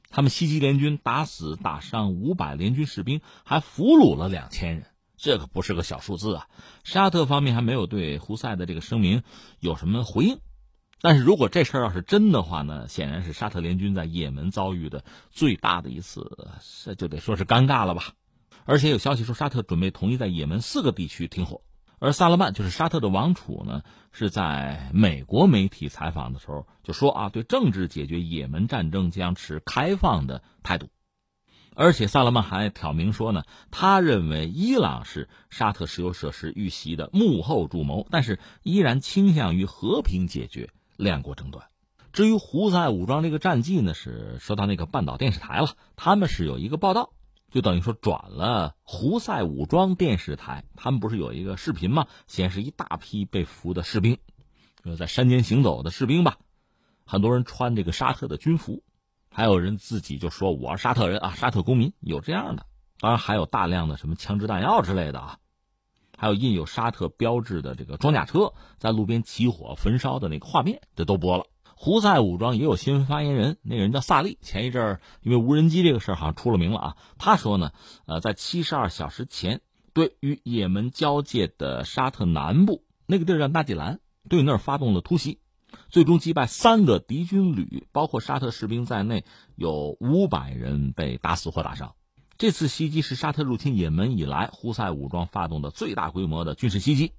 [0.09, 4.85] 他们袭击联军，打死打伤五百联军士兵，还俘虏了两千人，
[5.17, 6.47] 这可不是个小数字啊！
[6.83, 9.23] 沙特方面还没有对胡塞的这个声明
[9.59, 10.39] 有什么回应。
[11.01, 16.37] 但是如果这事儿要是真的话呢，显然是沙特联军在也门遭遇的最大的一次，
[16.83, 18.13] 这就得说是尴尬了吧。
[18.65, 21.61] 而且有消息说，沙特准备同意在也门四个地区停火。
[21.97, 23.81] 而萨勒曼就是沙特的王储呢，
[24.11, 30.87] 是在美国媒体采访的时候就说啊，对政治解决也门战争将持开放的态度。
[31.73, 40.69] 而且萨勒曼还挑明说呢，他认为伊朗是沙特石油设施遇袭的幕后主谋，但是依然倾向于和平解决。
[40.97, 41.67] 两国争端，
[42.13, 45.69] 至于胡塞武装这个战绩呢，是说到那个半岛电视台了。
[45.95, 47.13] 他们是有一个报道，
[47.49, 50.65] 就等于说转了胡塞武装电视台。
[50.75, 52.07] 他们不是有一个视频吗？
[52.27, 54.17] 显示一大批被俘的士兵，
[54.83, 56.37] 就在山间行走的士兵吧。
[57.05, 58.83] 很多人穿这个沙特的军服，
[59.29, 62.65] 还有人自己就说我是沙特人啊，沙特公民，有这样的。
[62.99, 65.37] 当然还有大量的什么枪支弹药之类的啊。
[66.21, 71.47] 还有印有沙特标志的这个装甲车在路边起火焚烧的那个画面，这都播了。
[71.75, 74.37] 胡塞武装也有新闻发言人，那个人叫萨利。
[74.39, 76.97] 前一阵儿因为无人机这个事儿好像出了名了啊。
[77.17, 77.71] 他说呢，
[78.05, 79.61] 呃，在七十二小时前，
[79.93, 83.99] 对与也门交界的沙特南部那个地儿叫纳吉兰，
[84.29, 85.39] 对那儿发动了突袭，
[85.89, 91.95] 最终击败三个敌军旅，包括沙特士兵在内，有五百人被打死或打伤。
[92.41, 97.11] 这次袭击是沙特入侵也门以来胡塞武装发动的最大规模的军事袭击，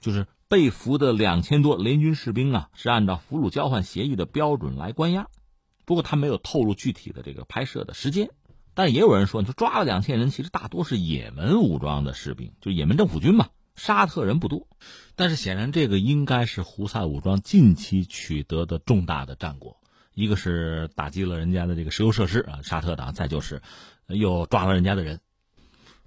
[0.00, 5.26] 就是被俘的两千多联军士兵啊，是按照俘虏交换协议的标准来关押。
[5.84, 8.30] 不过他没有透露具体的这个拍摄的时间，
[8.72, 14.66] 但也有人说，你说抓了两千人，其实大多是也门武装的士兵，就也门政府军嘛，沙特人不多。
[15.14, 19.76] 但是显然这个应该是胡塞武装近期取得的重大的战果，
[20.14, 23.60] 一个是打击了人家的这个石油设施啊，沙特的，再就是。
[24.16, 25.20] 又抓了人家的人，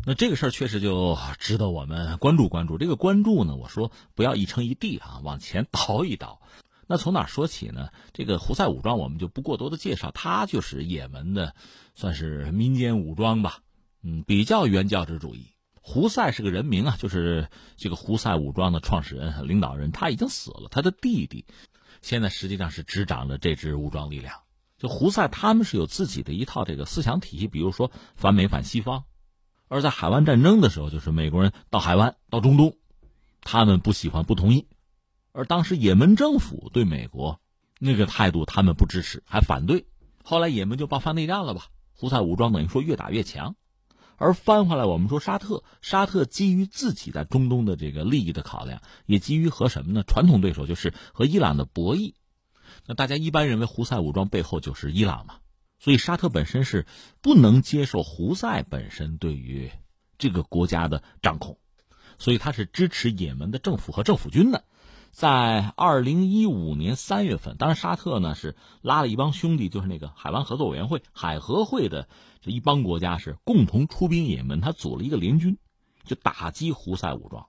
[0.06, 2.78] 那这个事儿确实就值得我们关注关注。
[2.78, 6.42] 这个关注呢，我说不要一城一地啊，往前倒一倒。
[6.86, 7.90] 那从哪说起呢？
[8.12, 11.56] 这个胡塞武装我们就不过多的介绍，它就是也门的，
[11.96, 13.60] 算是民间武装吧。
[14.02, 15.48] 嗯，比较原教旨主义。
[15.86, 21.46] 胡塞是个人名啊，就是这个胡塞武装的创始人、领导人，他已经死了，他的弟弟
[22.02, 24.43] 现在实际上是执掌着这支武装力量。
[24.84, 29.06] 就胡塞他们是有自己的一套这个思想体系，比如说反美反西方，
[29.70, 32.76] 而在海湾战争的时候，就是美国人到海湾到中东，
[33.40, 34.68] 他们不喜欢不同意，
[35.32, 37.40] 而当时也门政府对美国
[37.80, 39.86] 那个态度他们不支持还反对，
[40.22, 43.56] 后来也门就爆发内战了吧，胡塞武装等于说越打越强，
[44.18, 50.04] 而翻回来我们说沙特，沙特基于自己在中东的这个利益的考量，也基于和什么呢？
[50.04, 52.16] 传统对手就是和伊朗的博弈。
[52.86, 55.36] 那大家一般认为胡塞武装背后就是伊朗嘛，
[55.80, 56.86] 所以沙特本身是
[57.22, 59.72] 不能接受胡塞本身对于
[60.18, 61.58] 这个国家的掌控，
[62.18, 64.66] 所以他是支持也门的政府和政府军的。
[65.12, 72.10] 在二零一五年三月份，当然沙特呢是拉了一帮兄弟，就是那个海湾合作委员会海合会的
[72.42, 75.58] 这一帮国家是共同出兵也门，他组了一个联军，
[76.04, 77.46] 就打击胡塞武装，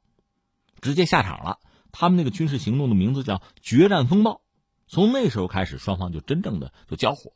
[0.82, 1.58] 直接下场了。
[1.90, 4.42] 他们那个军事行动的名字叫决战风暴。
[4.86, 7.32] 从那时候开始，双方就真正的就交火。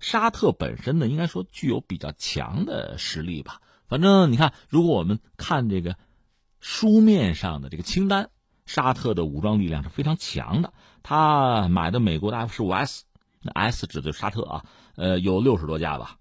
[0.00, 3.60] 沙特本身呢，应该说具有比较强的实力吧。
[3.86, 5.96] 反正你看，如果我们看这个
[6.60, 8.30] 书面上的这个清单，
[8.64, 10.72] 沙特的武装力量是非常强的。
[11.02, 13.04] 他买的美国的 F 十五 S，
[13.42, 14.64] 那 S 指的是沙特啊，
[14.96, 16.16] 呃，有六十多架吧。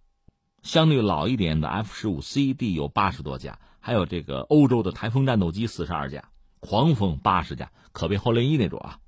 [0.62, 9.00] 相对老一点的 F 十五 C、D 有八十多架，还有这个欧洲的台风战斗机四十二架，狂风八十架，可变后雷伊那种啊。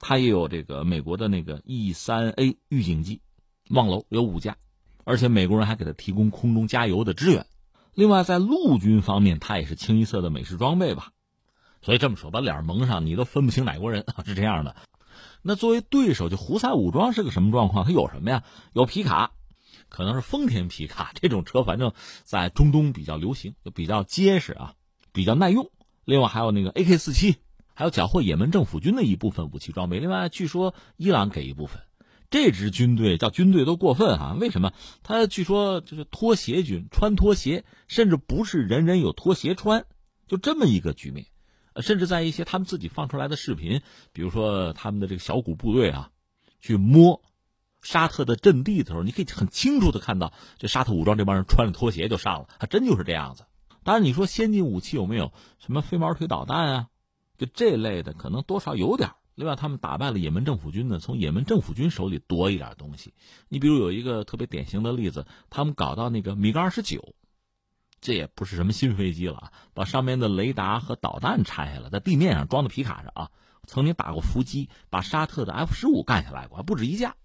[0.00, 3.20] 它也有这个美国的那个 E 三 A 预警机，
[3.68, 4.56] 望楼有五架，
[5.04, 7.46] 而且美国人还给他提供空中加油的支援。
[7.94, 11.12] 另外，在陆军方面，它也是清一色的美式装备吧。
[11.82, 14.74] 所以这么说，把脸蒙上，你都分不清哪国人啊是这样的。
[15.42, 17.84] 那作为对手，就胡塞武装是个什么状况？
[17.84, 18.42] 他有什么呀？
[18.72, 19.32] 有皮卡，
[19.88, 21.92] 可能是丰田皮卡这种车，反正
[22.24, 24.74] 在中东比较流行，就比较结实啊，
[25.12, 25.70] 比较耐用。
[26.04, 27.36] 另外还有那个 AK 四七，
[27.80, 30.00] 还有缴获也门政府军的一部分武器装备。
[30.00, 31.80] 另外，据说伊朗给一部分。
[32.28, 34.36] 这支军队叫军队都过分啊！
[34.38, 34.74] 为什么？
[35.02, 39.86] 他据说就是拖鞋军，穿拖鞋，甚至不是人人有拖鞋穿，
[40.28, 41.24] 就这么一个局面。
[41.76, 43.80] 甚至在一些他们自己放出来的视频，
[44.12, 46.10] 比如说他们的这个小股部队啊，
[46.60, 47.22] 去摸
[47.80, 53.44] 沙特的阵地的时候，你可以很清楚的看到，这沙特武装这帮人穿着拖鞋就上了，还真就是这样子。
[53.84, 56.88] 当然，你说先进武器有没有什么飞毛腿导弹啊？
[57.40, 59.12] 就这类的，可能多少有点。
[59.34, 63.14] 另外，他们打败了也门政府军呢，从也门政府军手里夺一点东西。
[63.48, 67.14] 你比如有一个特别典型的例子，他们搞到那个米格二十九，
[68.02, 73.30] 这也不是什么新飞机了，把上面的雷达和导弹拆下来，在地面上装的皮卡上啊，
[73.66, 77.16] 曾经打过伏击，把沙特的 F 十五干下来过，还不止一架。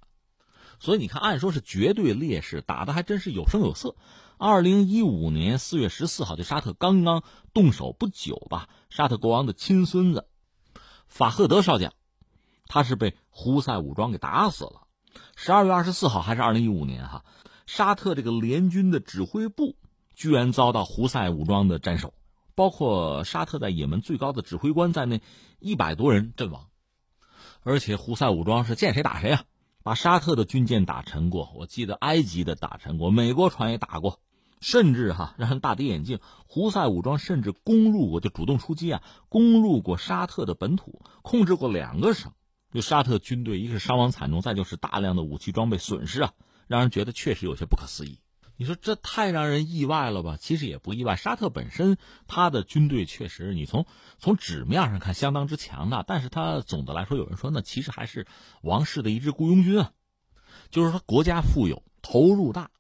[0.79, 3.97] 所以你看，按说是绝对劣势，打的还真是有声有色。
[4.37, 7.23] 二零一五年四月十四号，这沙特刚刚
[7.53, 10.27] 动手不久吧，沙特国王的亲孙子
[11.07, 11.93] 法赫德少将。
[12.67, 14.87] 他是被胡塞武装给打死了。
[15.35, 17.23] 十二月二十四号，还是二零一五年哈，
[17.65, 19.77] 沙特这个联军的指挥部
[20.13, 22.13] 居然遭到胡塞武装的斩首，
[22.55, 25.21] 包括沙特在也门最高的指挥官在内，
[25.59, 26.67] 一百多人阵亡。
[27.63, 29.43] 而且胡塞武装是见谁打谁啊，
[29.83, 34.19] 把沙特的军舰打沉过，我记得埃及的打沉过，美国船也打过，
[34.61, 42.31] 甚至哈 让人大跌眼镜，胡塞武装甚至攻入过，就主动出击啊，攻入过沙特的本土，控制过两个省。
[42.73, 46.33] 就沙特军队，一个是伤亡惨重，再就是大量的武器装备损失啊，
[46.67, 48.19] 让人觉得确实有些不可思议。
[48.57, 50.37] 你说这太让人意外了吧？
[50.37, 51.97] 其实也不意外，沙特本身
[52.27, 53.85] 他的军队确实，你从
[54.17, 58.27] 从纸面上看相当之强大，但是他总的来说，有人说那其实还是
[58.61, 59.91] 王室的一支雇佣军啊，
[60.69, 62.71] 就是说国家富有，投入大。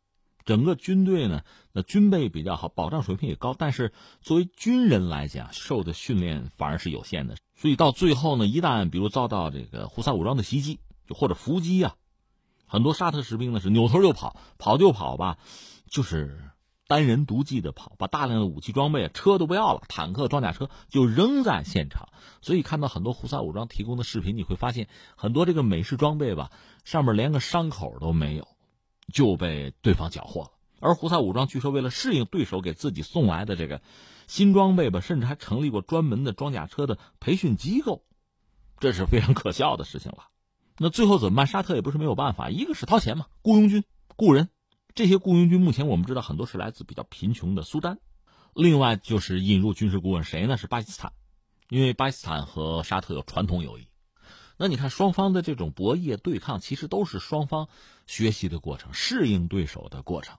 [0.45, 1.41] 整个军队呢，
[1.77, 7.35] 那军备比较好，保障水平也高，但是作为军人来讲，受的训练反而是有限的。
[7.53, 11.95] 所以到最后呢，一旦比如遭到这个胡塞武装的袭击，就或者伏击啊，
[12.65, 15.37] 很多沙特士兵呢是扭头就跑，跑就跑吧，
[15.89, 16.39] 就是
[16.87, 22.07] 单人独骑的跑，把大量的武器装备、车都不要了，坦克、装甲车就扔在现场。
[22.41, 26.51] 所以看到很多胡塞武装提供的视频，你会发现很多这个美式装备吧，
[26.85, 28.47] 上面连个伤口都没有。
[29.13, 30.51] 就被对方缴获了，
[30.85, 33.81] 而胡塞武装据说为了适应对手给自己送来的这个
[34.27, 38.03] 新装备吧，甚至还成立过专门的装甲车的培训机构，
[38.79, 40.27] 这是非常可笑的事情了。
[40.77, 41.47] 那最后怎么办？
[41.47, 43.83] 沙特也不是没有办法，一个是掏钱嘛，雇佣军
[44.15, 44.49] 雇人，
[44.93, 47.97] 这些雇佣军目前我们知道很多是来自比较贫穷的苏丹，
[48.53, 50.55] 另外就是引入军事顾问，谁呢？
[50.55, 51.13] 是巴基斯坦，
[51.69, 53.87] 因为巴基斯坦和沙特有传统友谊。
[54.57, 57.69] 那你看，双方的这种博弈对抗，其实都是双方
[58.05, 60.37] 学习的过程，适应对手的过程。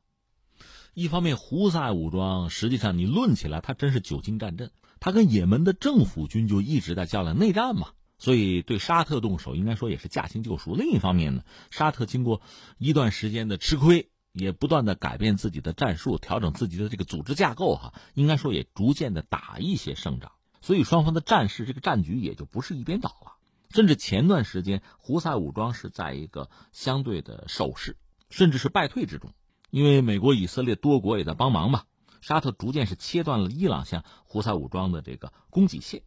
[0.99, 10.74] 一方面，胡塞武装实际上你论起来，他真是久经战阵，他跟也门的政府军就一直在较量内战嘛，所以对沙特动手，应该说也是驾轻就熟。
[10.74, 12.40] 另一方面呢，沙特经过
[12.78, 20.32] 一段时间的吃亏，也不断的改变自己的战术，调整自己的这个组织架构，哈，应该说也逐渐的打一些胜仗。
[20.62, 23.32] 所以双方的战事，这个战局也就不是一边倒了。
[23.68, 27.99] 甚至前段时间，胡塞武装是在一个相对的守势，
[28.30, 29.34] 甚至是败退之中，
[29.71, 31.85] 因为美国、以色列多国也在帮忙嘛。
[32.21, 36.03] 沙特逐渐是切断了伊朗向胡塞武装的这个供给线，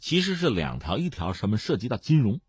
[0.00, 2.40] 其实是两条，一条什么涉及到金融，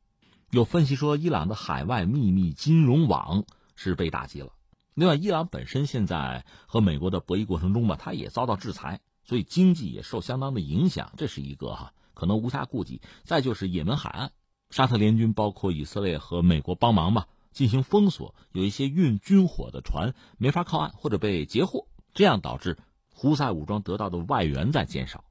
[0.50, 3.44] 有分析说伊朗的海外秘密金融网
[3.76, 4.54] 是被打击了。
[4.96, 11.94] 另外，伊朗本身现在和美国的博弈过程中吧，它也遭到制裁，所以经济也受相当的影响，这是一个哈。
[12.14, 13.02] 可能无暇顾及。
[13.24, 14.32] 再就是也门海岸，
[14.70, 22.78] 沙特联军包括以色列和美国帮忙吧，进行封锁，有一些运军火的船没法靠岸或者被截获，这样导致
[23.10, 25.24] 胡塞武装得到的外援在减少。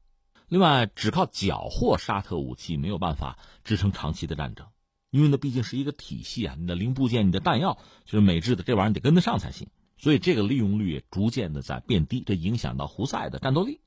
[0.49, 4.67] 另外，只靠缴获沙特武器没有办法支撑长期的战争，
[5.11, 9.69] 因为那毕竟是一个体系啊，你的零部件、你的弹药就是美制的，这玩意儿得跟得上才行。
[9.97, 13.81] 所以这个利用率也逐渐的在变低，这影响到胡塞的战斗力。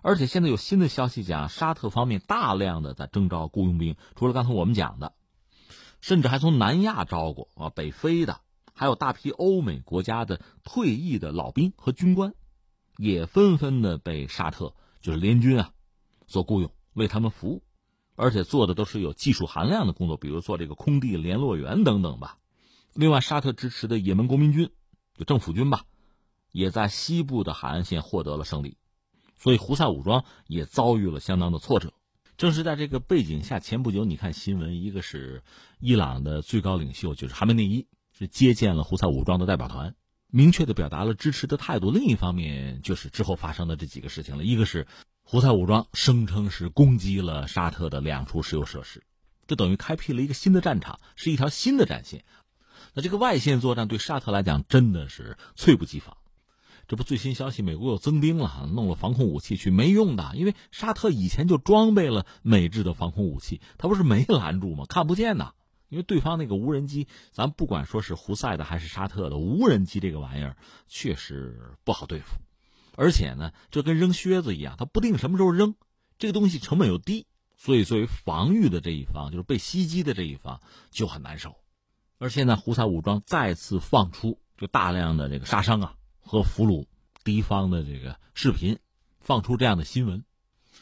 [0.00, 5.14] 而且现在有新的消息讲，沙特方面大量的在征召雇佣兵，除了刚才我们讲的，
[6.00, 8.40] 甚至还从南亚招过啊，北非的，
[8.72, 12.34] 还有大批欧美国家的退役的老兵和军官，
[12.96, 15.72] 也纷纷的被沙特就是联军啊
[16.26, 17.62] 所雇佣，为他们服务，
[18.14, 22.38] 而且做的都是有技术含量的工作，比如做这个空地联络员等等吧。
[22.94, 24.70] 另外，沙特支持的也门国民军，
[25.14, 25.84] 就政府军吧，
[26.50, 28.76] 也在西部的海岸线获得了胜利。
[29.36, 31.92] 所以，胡塞武装也遭遇了相当的挫折。
[32.36, 35.42] 正是在这个背景下，前不久你看新闻，一个是
[35.80, 39.94] 伊朗的最高领袖就是哈梅内伊是接见了胡塞武装的代表团，
[40.30, 41.90] 明确的表达了支持的态度。
[41.90, 44.86] 另一方面，就是之后发生的这几个事情了，一个是
[45.22, 49.02] 胡塞武装声称是攻击了沙特的两处石油设施，
[49.46, 52.22] 这等于开辟了一个新的战场，是一条新的战线。
[52.92, 56.18] 那这个外线作战对沙特来讲真的是猝不及防。
[56.88, 64.84] 这不最新消息，美国又增兵了，弄了防空武器去，没用的，因为沙特以前就装备了美制的防空武器，他不是没拦住吗？
[64.88, 65.52] 看不见呐。
[65.88, 70.56] 因为对方那个无人机，咱不管说是胡塞的还是沙特的无人机，这个玩意儿
[70.88, 72.38] 确实不好对付，
[72.96, 75.76] 而且呢，这跟扔靴子一样，它不定什么时候扔，
[76.18, 77.26] 这个东西成本又低，
[77.56, 80.60] 所以作为防御的这一方，就是被袭击的这一方
[80.90, 81.54] 就很难受。
[82.18, 85.94] 而现在，胡塞武装再次放出就大量的这个杀伤啊
[86.26, 86.86] 和俘虏
[87.24, 88.78] 敌方的这个视频，
[89.20, 90.24] 放出这样的新闻，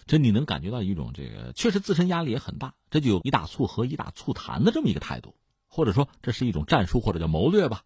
[0.07, 5.37] 这你能感觉到一种这个确实自身压力也很大，这就有一打促和一打促谈的这么一个态度，
[5.69, 7.83] 或者说这是一种战术或者叫谋略吧。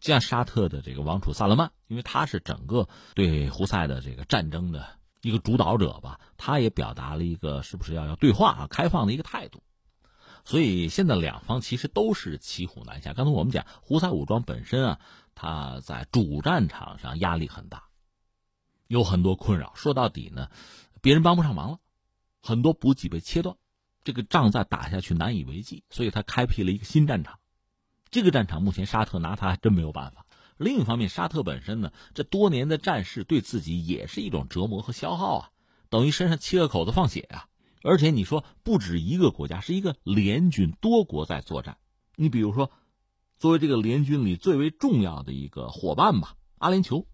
[0.00, 4.86] 就像沙特的这个王储萨勒曼，因为他是整个对胡塞的这个战争的
[5.22, 9.62] 一个主导者吧，他也表达了一个是不是要要对话啊、开放的一个态度。
[10.44, 13.12] 所以现在两方其实都是骑虎难下。
[13.12, 15.00] 刚才我们讲，胡塞武装本身啊，
[15.40, 17.84] 他在主战场上压力很大，
[18.88, 19.72] 有很多困扰。
[19.76, 20.50] 说到底呢，
[21.00, 21.78] 别人帮不上忙了，
[22.42, 23.56] 很多补给被切断，
[24.02, 25.84] 这个仗再打下去难以为继。
[25.90, 27.38] 所以他开辟了一个新战场。
[28.10, 30.26] 这个战场目前沙特拿他还真没有办法。
[30.56, 35.50] 另一方面，沙特本身呢，这多年的战事对自己也是一种折磨和消耗啊，
[35.88, 37.46] 等于身上切个口子放血啊。
[37.84, 41.78] 而且你说不止一个国家，是一个联军，多国在作战。
[42.16, 42.72] 你比如说，
[43.38, 47.06] 作为这个联军里最为重要的一个伙伴吧，阿联酋，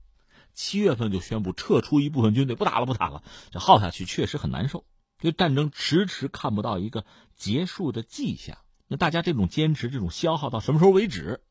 [0.55, 3.23] 七月份就宣布撤出一部分军队，不打了，不打了。
[3.51, 4.87] 这耗下去确实很难受，
[5.21, 7.05] 因为战争迟迟看不到一个
[7.37, 8.57] 结束的迹象。
[8.89, 11.43] 那大家这种坚持，这种消耗到什么时候为止？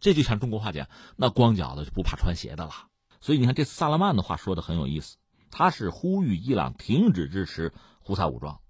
[0.00, 2.72] 这就像中国话讲，那光脚的就不怕穿鞋的了。
[3.20, 5.18] 所以你看，这次萨勒曼的话说的很有意思，
[5.50, 8.60] 他是呼吁伊朗停止支持胡塞武装。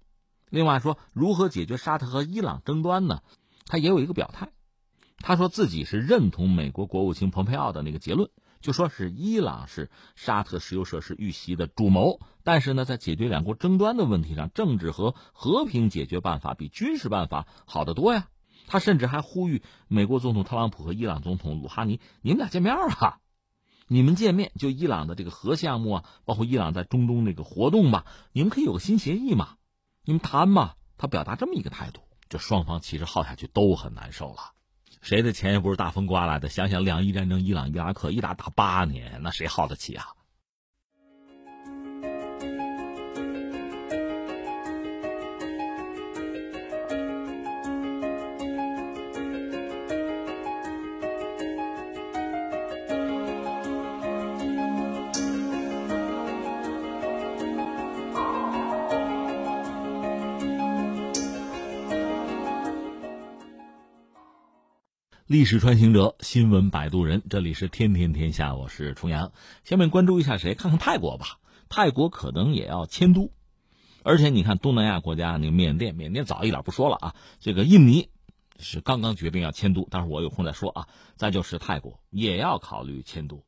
[0.49, 3.21] 另外说，如何解决沙特和伊朗争端呢？
[3.65, 4.51] 他也有一个表态，
[5.25, 12.19] 他说自己是认同美国国务卿蓬佩奥的那个结论，就说是伊朗是沙特石油设施遇袭的主谋。
[12.43, 18.27] 但是呢，在解决两国争端的问题上，政治和和平解决办法比军事办法好得多呀。
[18.67, 23.19] 他甚至还呼吁美国总统特朗普和伊朗总统鲁哈尼，你们俩见面啊！
[23.87, 29.55] 你们见面就伊朗的这个核项目啊，包括伊朗在中东那个活动吧，你们可以有个新协议嘛。
[30.03, 30.73] 你们谈嘛？
[30.97, 34.52] 他表达这么一个态度，这双方其实耗下去都很难受了。
[35.03, 36.47] 谁的钱也不是大风刮来的。
[36.47, 40.05] 想想两伊战争，伊朗伊拉克一打打八年，那谁耗得起啊？
[65.33, 69.31] 历史穿行者，新闻摆渡人，这里是天天天下，我是重阳。
[69.63, 70.53] 下面关注一下谁？
[70.53, 71.39] 看看泰国吧。
[71.69, 73.31] 泰国可能也要迁都，
[74.03, 77.15] 而且你看东南亚国家，那个缅甸，缅甸早一点不说了啊。
[77.39, 78.09] 这个印尼
[78.59, 80.87] 是刚刚决定要迁都，但是我有空再说啊。
[81.15, 83.43] 再就是泰国也要考虑迁都。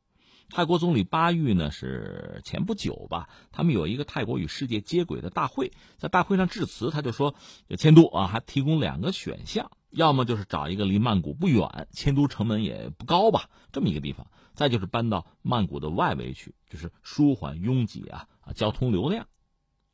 [0.50, 7.36] 泰国总理巴育呢是前不久吧，他们有一个泰国与世界接轨的大会，在大会上致辞，他就说
[7.68, 9.70] 要迁都啊，还提供两个选项。
[9.96, 19.28] 要么就是找一个离曼谷不远、迁都成本也不高吧这么一个地方，再就是搬到曼谷的外围去，就是舒缓拥挤啊啊交通流量。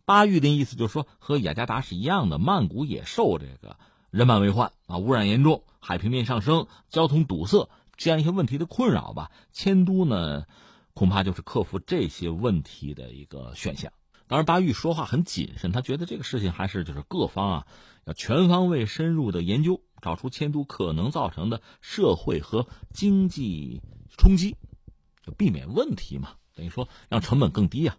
[0.03, 3.77] 巴育的意思就是说，和雅加达是一样的，曼谷也受这个
[4.09, 9.31] 人满为患啊，污染严重，海平面上升，交通堵塞这样一些问题的困扰吧。
[9.53, 10.45] 迁都呢，
[10.95, 13.93] 恐怕就是克服这些问题的一个选项。
[14.27, 17.67] 当然，巴育说话很谨慎，他觉得这个事情还是就是各方啊
[18.05, 19.81] 要全方位深入的研究。
[20.01, 23.81] 找出迁都可能造成的社会和经济
[24.17, 24.57] 冲击，
[25.25, 27.97] 就避免问题嘛，等于说让成本更低啊。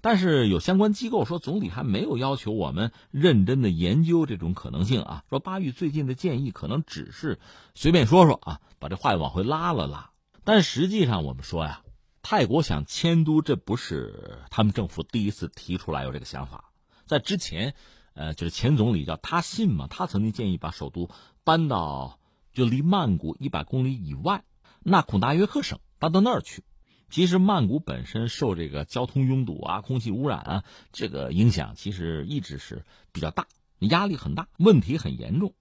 [0.00, 5.24] 但是有相关机构说，总理还没有要求我们认真的研究这种可能性啊。
[5.30, 7.38] 说巴育最近的建议可能只是
[7.74, 10.10] 随便说说啊，把这话又往回拉了拉。
[10.44, 11.82] 但实际上我们说呀，
[12.22, 16.72] 泰国想迁都，这不是他们政府第一次提出来有这个想法，
[17.06, 17.74] 在之前。
[18.16, 21.10] 呃，就是前总理叫他信嘛，他曾经建议把首都
[21.44, 22.18] 搬到
[22.52, 24.44] 就离曼谷一百公里以外
[24.82, 26.64] 纳库达约克省，搬到那儿去。
[27.10, 33.46] 其实曼谷本身受这个交通拥堵啊、空气污染啊这个影响，其实一直是比较大，
[33.78, 35.54] 压力很大，问题很严重。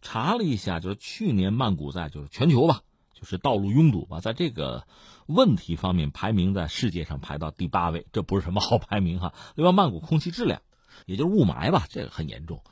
[0.00, 4.86] 查了一下，就是去年曼谷在就是全球吧，就是道路拥堵吧，在这个
[5.26, 9.34] 问题方面排名在世界上排到第八位，这不是什么好排名哈。
[9.54, 10.62] 另外，曼谷空气质量，
[11.04, 12.62] 也就是雾霾吧，这个很严重，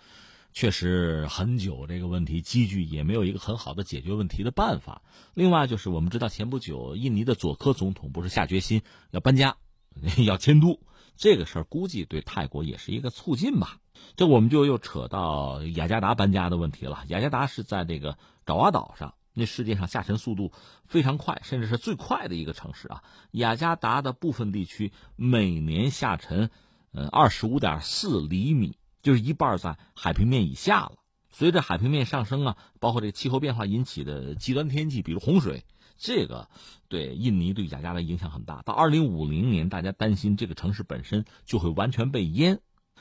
[0.55, 5.03] 确实很久这个问题积聚，也没有一个很好的解决问题的办法。
[5.35, 8.81] 另外，就是我们知道前不久印尼的佐科总统不是下决心
[9.11, 9.57] 要搬家，
[10.25, 10.81] 要迁都，
[11.17, 13.81] 这个事儿估计对泰国也是一个促进吧。
[14.17, 17.03] 这我们就又扯到雅加达搬家的问题了。
[17.09, 19.15] 雅加达是在这个爪哇岛上。
[19.37, 20.53] 那世界上下沉速度
[20.87, 23.03] 非常快，甚至是最快的一个城市啊！
[23.33, 26.51] 雅加达的部分地区每年下沉，
[26.93, 30.95] 呃，二十五点四厘米，就是一半在海平面以下了。
[31.31, 35.65] 随着海平面上升啊，包括这个气候变化引起的极端天气，比如洪水，
[35.99, 36.49] 这个
[36.89, 38.63] 对印尼对雅加达影响很大。
[38.63, 42.61] 到二零五零年，大家担心这个城市本身就会完全被淹，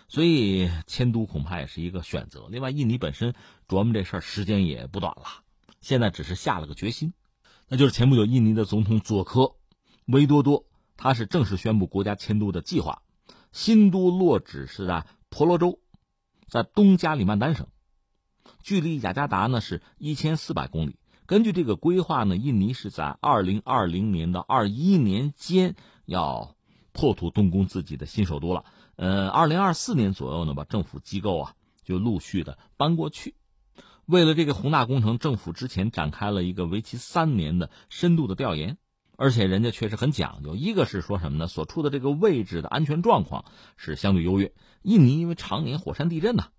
[0.09, 2.47] 所以迁都恐怕也是一个选择。
[2.49, 3.33] 另外，印尼本身
[3.67, 5.43] 琢磨这事儿时间也不短了。
[5.79, 7.13] 现在只是下了个决心，
[7.69, 9.55] 那就是前不久印尼的总统佐科
[10.07, 10.65] 维多多，
[10.97, 13.03] 他是正式宣布国家迁都的计划，
[13.51, 15.79] 新都落址是在婆罗洲，
[16.47, 17.67] 在东加里曼丹省，
[18.61, 20.97] 距离雅加达呢是一千四百公里。
[21.25, 25.75] 根据这个规划呢，印尼是在二零二零年到二一年间
[26.05, 26.55] 要
[26.91, 28.65] 破土动工自己的新首都了。
[28.95, 33.35] 呃，二零二四年左右呢，把政府机构啊就陆续的搬过去。
[34.05, 38.77] 为了这个宏大工程，政府之前展开了一个为期三年的深度的调研，
[39.15, 40.57] 而且人家确实很讲究。
[40.57, 41.47] 一个是说什么呢？
[41.47, 43.45] 所处的这个位置的安全状况
[43.77, 44.53] 是相对优越。
[44.83, 46.49] 印尼因为常年火山地震呐，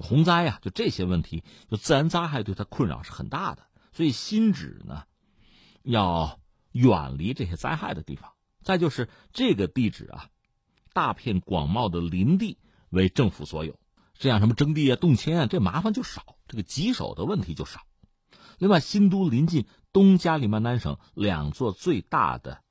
[0.00, 5.04] 洪灾啊，就这些问题，就自然灾害对它困扰是很大的，所以新址呢
[5.82, 6.40] 要
[6.72, 8.32] 远离这些灾害的地方。
[8.62, 10.28] 再就是这个地址啊，
[10.94, 12.58] 大片广袤的林地
[12.88, 13.78] 为政府所有。
[14.16, 17.80] 这样什么征地啊、动迁啊，这麻烦就少，这个棘手的问题就少。
[18.58, 22.62] 另外，新都临近东加里曼丹省两座最大的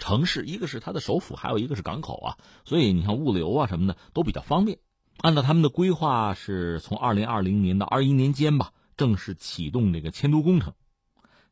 [0.00, 4.78] 城市，一个是它的首府，还有一个是港口啊，所以你看物流啊什么的都比较方便。
[5.18, 10.72] 按照他们的规划，是从二零二零年到二一年间吧，正式启动这个迁都工程，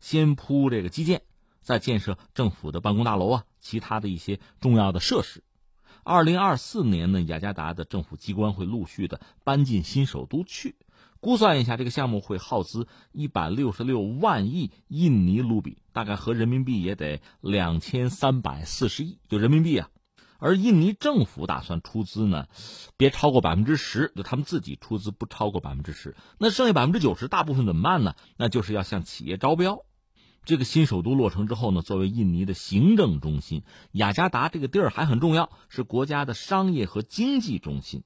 [0.01, 1.23] 先铺这个基建，
[1.61, 5.45] 再建设政府的办公大楼啊，其他的一些重要的设施。
[6.03, 10.75] 二零二四年呢，雅加达的政府机关会陆续的搬进新首都去。
[11.21, 19.89] 估算一下，这个项目会耗资一百六十六万亿印尼卢比，大概合人民币也得两千三百四十亿，就人民币啊。
[20.41, 22.47] 而印尼政府打算出资呢，
[22.97, 26.15] 别超过百分之十，就他们自己出资不超过百分之十。
[26.39, 28.15] 那剩下百分之九十，大部分怎么办呢？
[28.37, 29.85] 那就是要向企业招标。
[30.45, 38.05] 这个新首都落成之后呢，作为印尼的行政中心，雅加达这个地儿还很重要，是国家的商业和经济中心，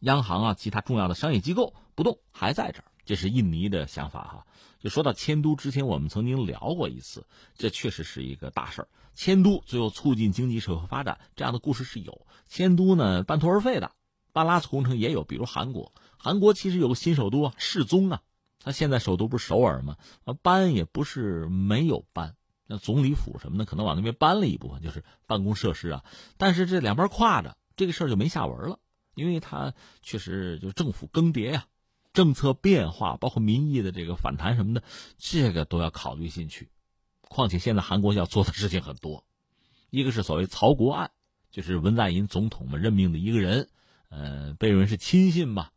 [0.00, 4.46] 央行啊，其他重要的商业机构不动还在这儿，这是印尼的想法哈。
[4.80, 8.88] 就说到迁都之前，我们曾经聊过一次，这确实是一个大事儿。
[9.14, 12.26] 迁都最后促进经济社会发展，这样的故事是有。
[12.48, 13.92] 迁都呢，半途而废的，
[14.32, 18.22] 半拉子工程也有，比如韩国，韩国其实有个新首都啊，世宗啊。
[18.62, 19.96] 他现在首都不是首尔吗？
[20.42, 22.36] 搬也不是没有搬，
[22.66, 26.04] 那总理府什么的可能往那边搬了一部分，就是办公设施啊。
[26.38, 28.78] 但是这两边跨着，这个事儿就没下文了，
[29.20, 31.66] 因为他确实就政府更迭呀，
[32.12, 34.82] 政策变化，包括民意的这个反弹什么的，
[35.18, 36.70] 这个都要考虑进去。
[37.20, 39.24] 况且现在韩国要做的事情很多，
[39.90, 41.10] 一个是所谓曹国案，
[41.50, 43.68] 就是文在寅总统们任命的一个人，
[44.08, 45.70] 呃，被认为是亲信吧，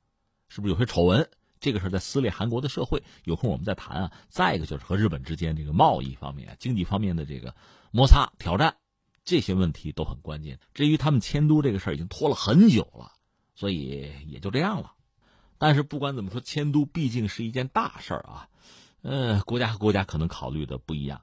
[0.48, 1.30] 是不是有些丑闻？
[1.60, 4.12] 这个事在撕裂韩国的社会，有空我们再谈啊。
[4.28, 7.56] 再一个就是和日本之间这个贸易方面、经济方面的这个
[7.90, 8.76] 摩擦挑战，
[9.24, 10.60] 这些问题都很关键。
[10.74, 13.13] 至于他们迁都这个事儿已经拖了很久了，
[13.56, 14.94] 所以也就这样了。
[15.58, 18.50] 但是不管怎么说，迁都毕竟是一件大事儿啊。
[19.02, 21.22] 呃，国家和国家可能考虑的不一样。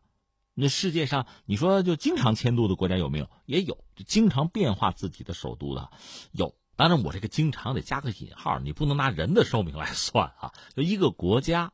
[0.54, 3.30] 那世界上你说就经常迁都的国家有没有？
[3.46, 5.90] 也有，就经常变化自己的首都的
[6.32, 6.54] 有。
[6.76, 10.52] 当然，我这个经常得加个引号，你不能拿人的寿命来算啊。
[10.74, 11.72] 就一个国家，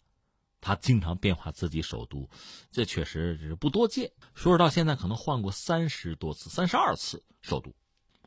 [0.61, 2.28] 它经常变化自己首都，
[2.72, 4.11] 这确实是不多见。
[4.34, 7.72] 说是到现在可能换过三十多次、三十二次首都，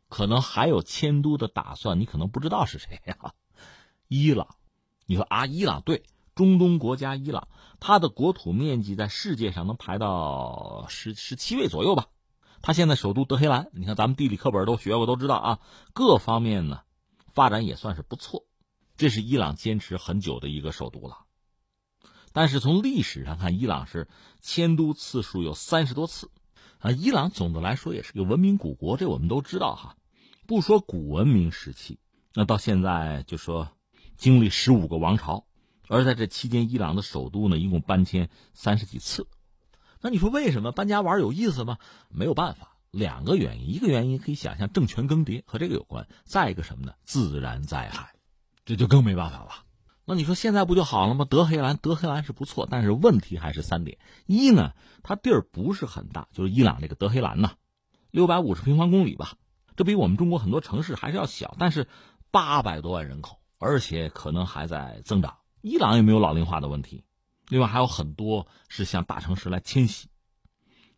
[0.09, 1.99] 可能还有迁都的打算。
[1.99, 3.33] 你可能不知道是谁呀？
[4.09, 4.55] 伊朗，
[5.05, 6.03] 你说啊，伊朗对，
[6.35, 7.47] 中东国家伊朗，
[7.79, 12.07] 它的国土面积在世界上能排到十十七位左右吧。
[12.61, 15.59] 他现在首都德黑兰，你看咱们地理课本都学过，都知道啊，
[15.93, 16.81] 各方面呢
[17.33, 18.43] 发展也算是不错。
[18.97, 21.19] 这是伊朗坚持很久的一个首都了。
[22.33, 24.09] 但是从历史上看，伊朗是
[24.41, 26.31] 迁都次数有三十多次
[26.79, 26.91] 啊。
[26.91, 29.95] 伊朗总的来说也是个文明古国，这我们都知道哈。
[30.49, 31.99] 不说古文明时期，
[32.33, 33.69] 那到现在就说
[34.17, 35.45] 经历十五个王朝，
[35.87, 39.27] 而在这期间，伊朗的首都呢一共搬迁三十几次。
[40.01, 41.77] 那你说为什么搬家玩有意思吗？
[42.09, 46.93] 没有办法，两个原因，一个原因可以想象政权更迭和这个有关，再一个什么呢？
[47.03, 48.15] 自然灾害，
[48.65, 49.51] 这就更没办法了。
[50.03, 51.25] 那你说现在不就好了吗？
[51.25, 54.73] 德黑兰，德黑兰是不错，但是问题还是三点：一呢，
[55.03, 57.51] 它地儿不是很大，就是伊朗这个德黑兰呐，
[58.09, 59.33] 六百五十平方公里吧，
[59.79, 61.87] 这比我们中国很多城市还是要小，但是
[62.31, 65.37] 八百多万人口，而且可能还在增长。
[65.61, 67.05] 伊朗也没有老龄化的问题，
[67.47, 70.09] 另外还有很多是向大城市来迁徙，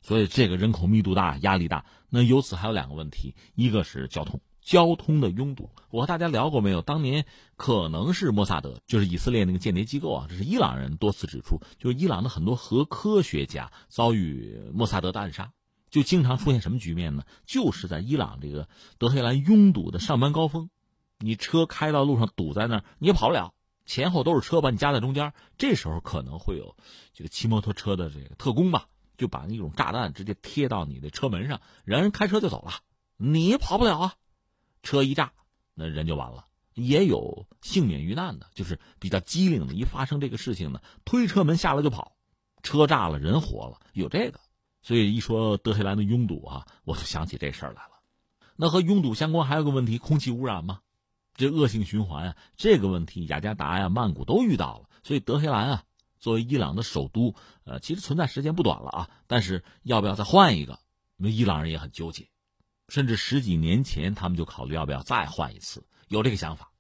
[0.02, 1.86] 所以这个人口密度大，压力大。
[2.10, 4.42] 那由此还有两个问题，一个是交通。
[4.64, 6.82] 交通的拥堵，我和大家聊过没有？
[6.82, 7.28] 当年
[7.58, 10.26] 可能是莫萨德，就是以色列那个间谍机构啊。
[10.28, 15.52] 这是伊朗人多次指出，就是伊朗的很多核科学家遭遇莫萨德的暗杀，
[15.92, 17.24] 就经常出现什么局面呢？
[17.46, 18.68] 就是在伊朗这个
[18.98, 20.70] 德黑兰拥堵的上班高峰，
[21.20, 23.54] 你车开到路上堵在那儿，你也跑不了，
[23.86, 26.76] 前后都是车把你夹在中间，这时候可能会有
[27.14, 28.88] 这个骑摩托车的这个特工吧，
[29.18, 32.72] 就把那种炸弹直接贴到你的车门上，人开车就走了，
[33.18, 34.16] 你跑不了啊。
[34.84, 35.34] 车一炸，
[35.76, 36.46] 那人就完了。
[36.74, 39.74] 也有幸免于难的，就是比较机灵的。
[39.74, 42.16] 一发生这个事情呢，推车门下来就跑，
[42.64, 44.40] 车炸了，人活了，有这个。
[44.82, 47.92] 所以一说德黑兰的拥堵啊，我就想起这事儿来了。
[48.56, 50.82] 那和拥堵相关还有个问题，空气污染吗，
[51.36, 54.90] 这恶性循环啊，这个问题雅加达呀、曼谷都遇到了。
[55.04, 55.84] 所以德黑兰啊，
[56.20, 59.10] 作为伊朗的首都，呃，其实存在时间不短了啊。
[59.28, 60.80] 但是要不要再换一个？
[61.18, 62.28] 那伊朗人也很纠结。
[62.90, 66.72] 甚至十几年前，他们就考虑要不要再换一次，有这个想法。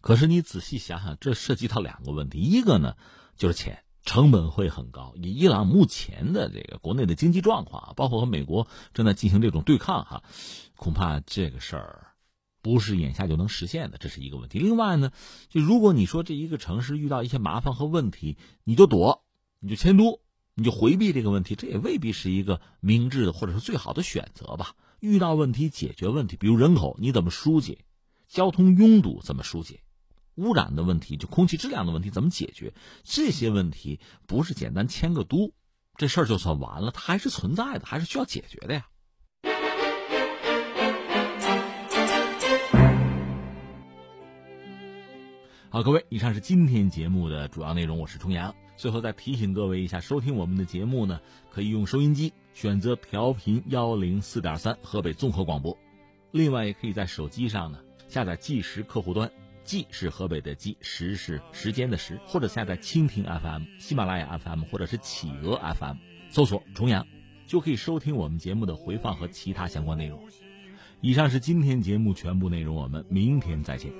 [0.00, 2.96] 可是你仔细想想，这涉及到两个问题：一个呢，
[3.36, 5.12] 就是钱，成本会很高。
[5.16, 10.22] 以伊朗目前的这个国内的经济状况，包括和美国正在进行这种对抗，哈，
[10.76, 12.06] 恐怕这个事儿
[12.62, 14.58] 不是眼下就能实现的，这是一个问题。
[14.58, 15.12] 另外呢，
[15.50, 19.26] 就如果你说这一个城市遇到一些麻烦和问题，你就躲，
[19.60, 20.22] 你就迁都，
[20.54, 24.74] 你就回避这个问题，这也未必是一个明智的或者是最好的选择吧。
[25.00, 27.84] 遇到问题解决问题，比如人口你怎么疏解，
[28.26, 29.80] 交通拥堵怎么疏解，
[30.38, 32.72] 污染的问题就空气质量的问题怎么解决？
[33.02, 35.52] 这些问题不是简单迁个都，
[35.96, 38.86] 这事儿就算完了，它还是存在的，还是需要解决的呀。
[45.70, 48.54] 好，各位，以上是今天节目的主要内容，我是重阳。
[48.76, 51.20] 最后再提醒各位一下，收听我们的节目呢，
[51.50, 52.32] 可以用收音机。
[52.54, 55.76] 选择调频幺零四点三河北综合广播，
[56.30, 57.78] 另外也可以在手机上呢
[58.08, 59.30] 下载计时客户端，
[59.68, 65.96] 计是河北的计，时是时间的时，或者下载蜻蜓 FM、喜马拉雅 FM 或者是企鹅 FM，
[66.30, 67.06] 搜索重阳，
[67.46, 70.18] 就可以收听我们节目的回放和其他相关内容。
[71.02, 73.92] 以上是今天节目全部内容，我们明天再见。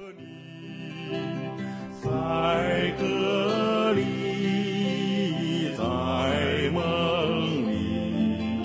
[2.03, 8.63] 在歌里，在梦里，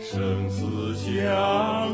[0.00, 0.66] 生死。
[1.06, 1.85] 相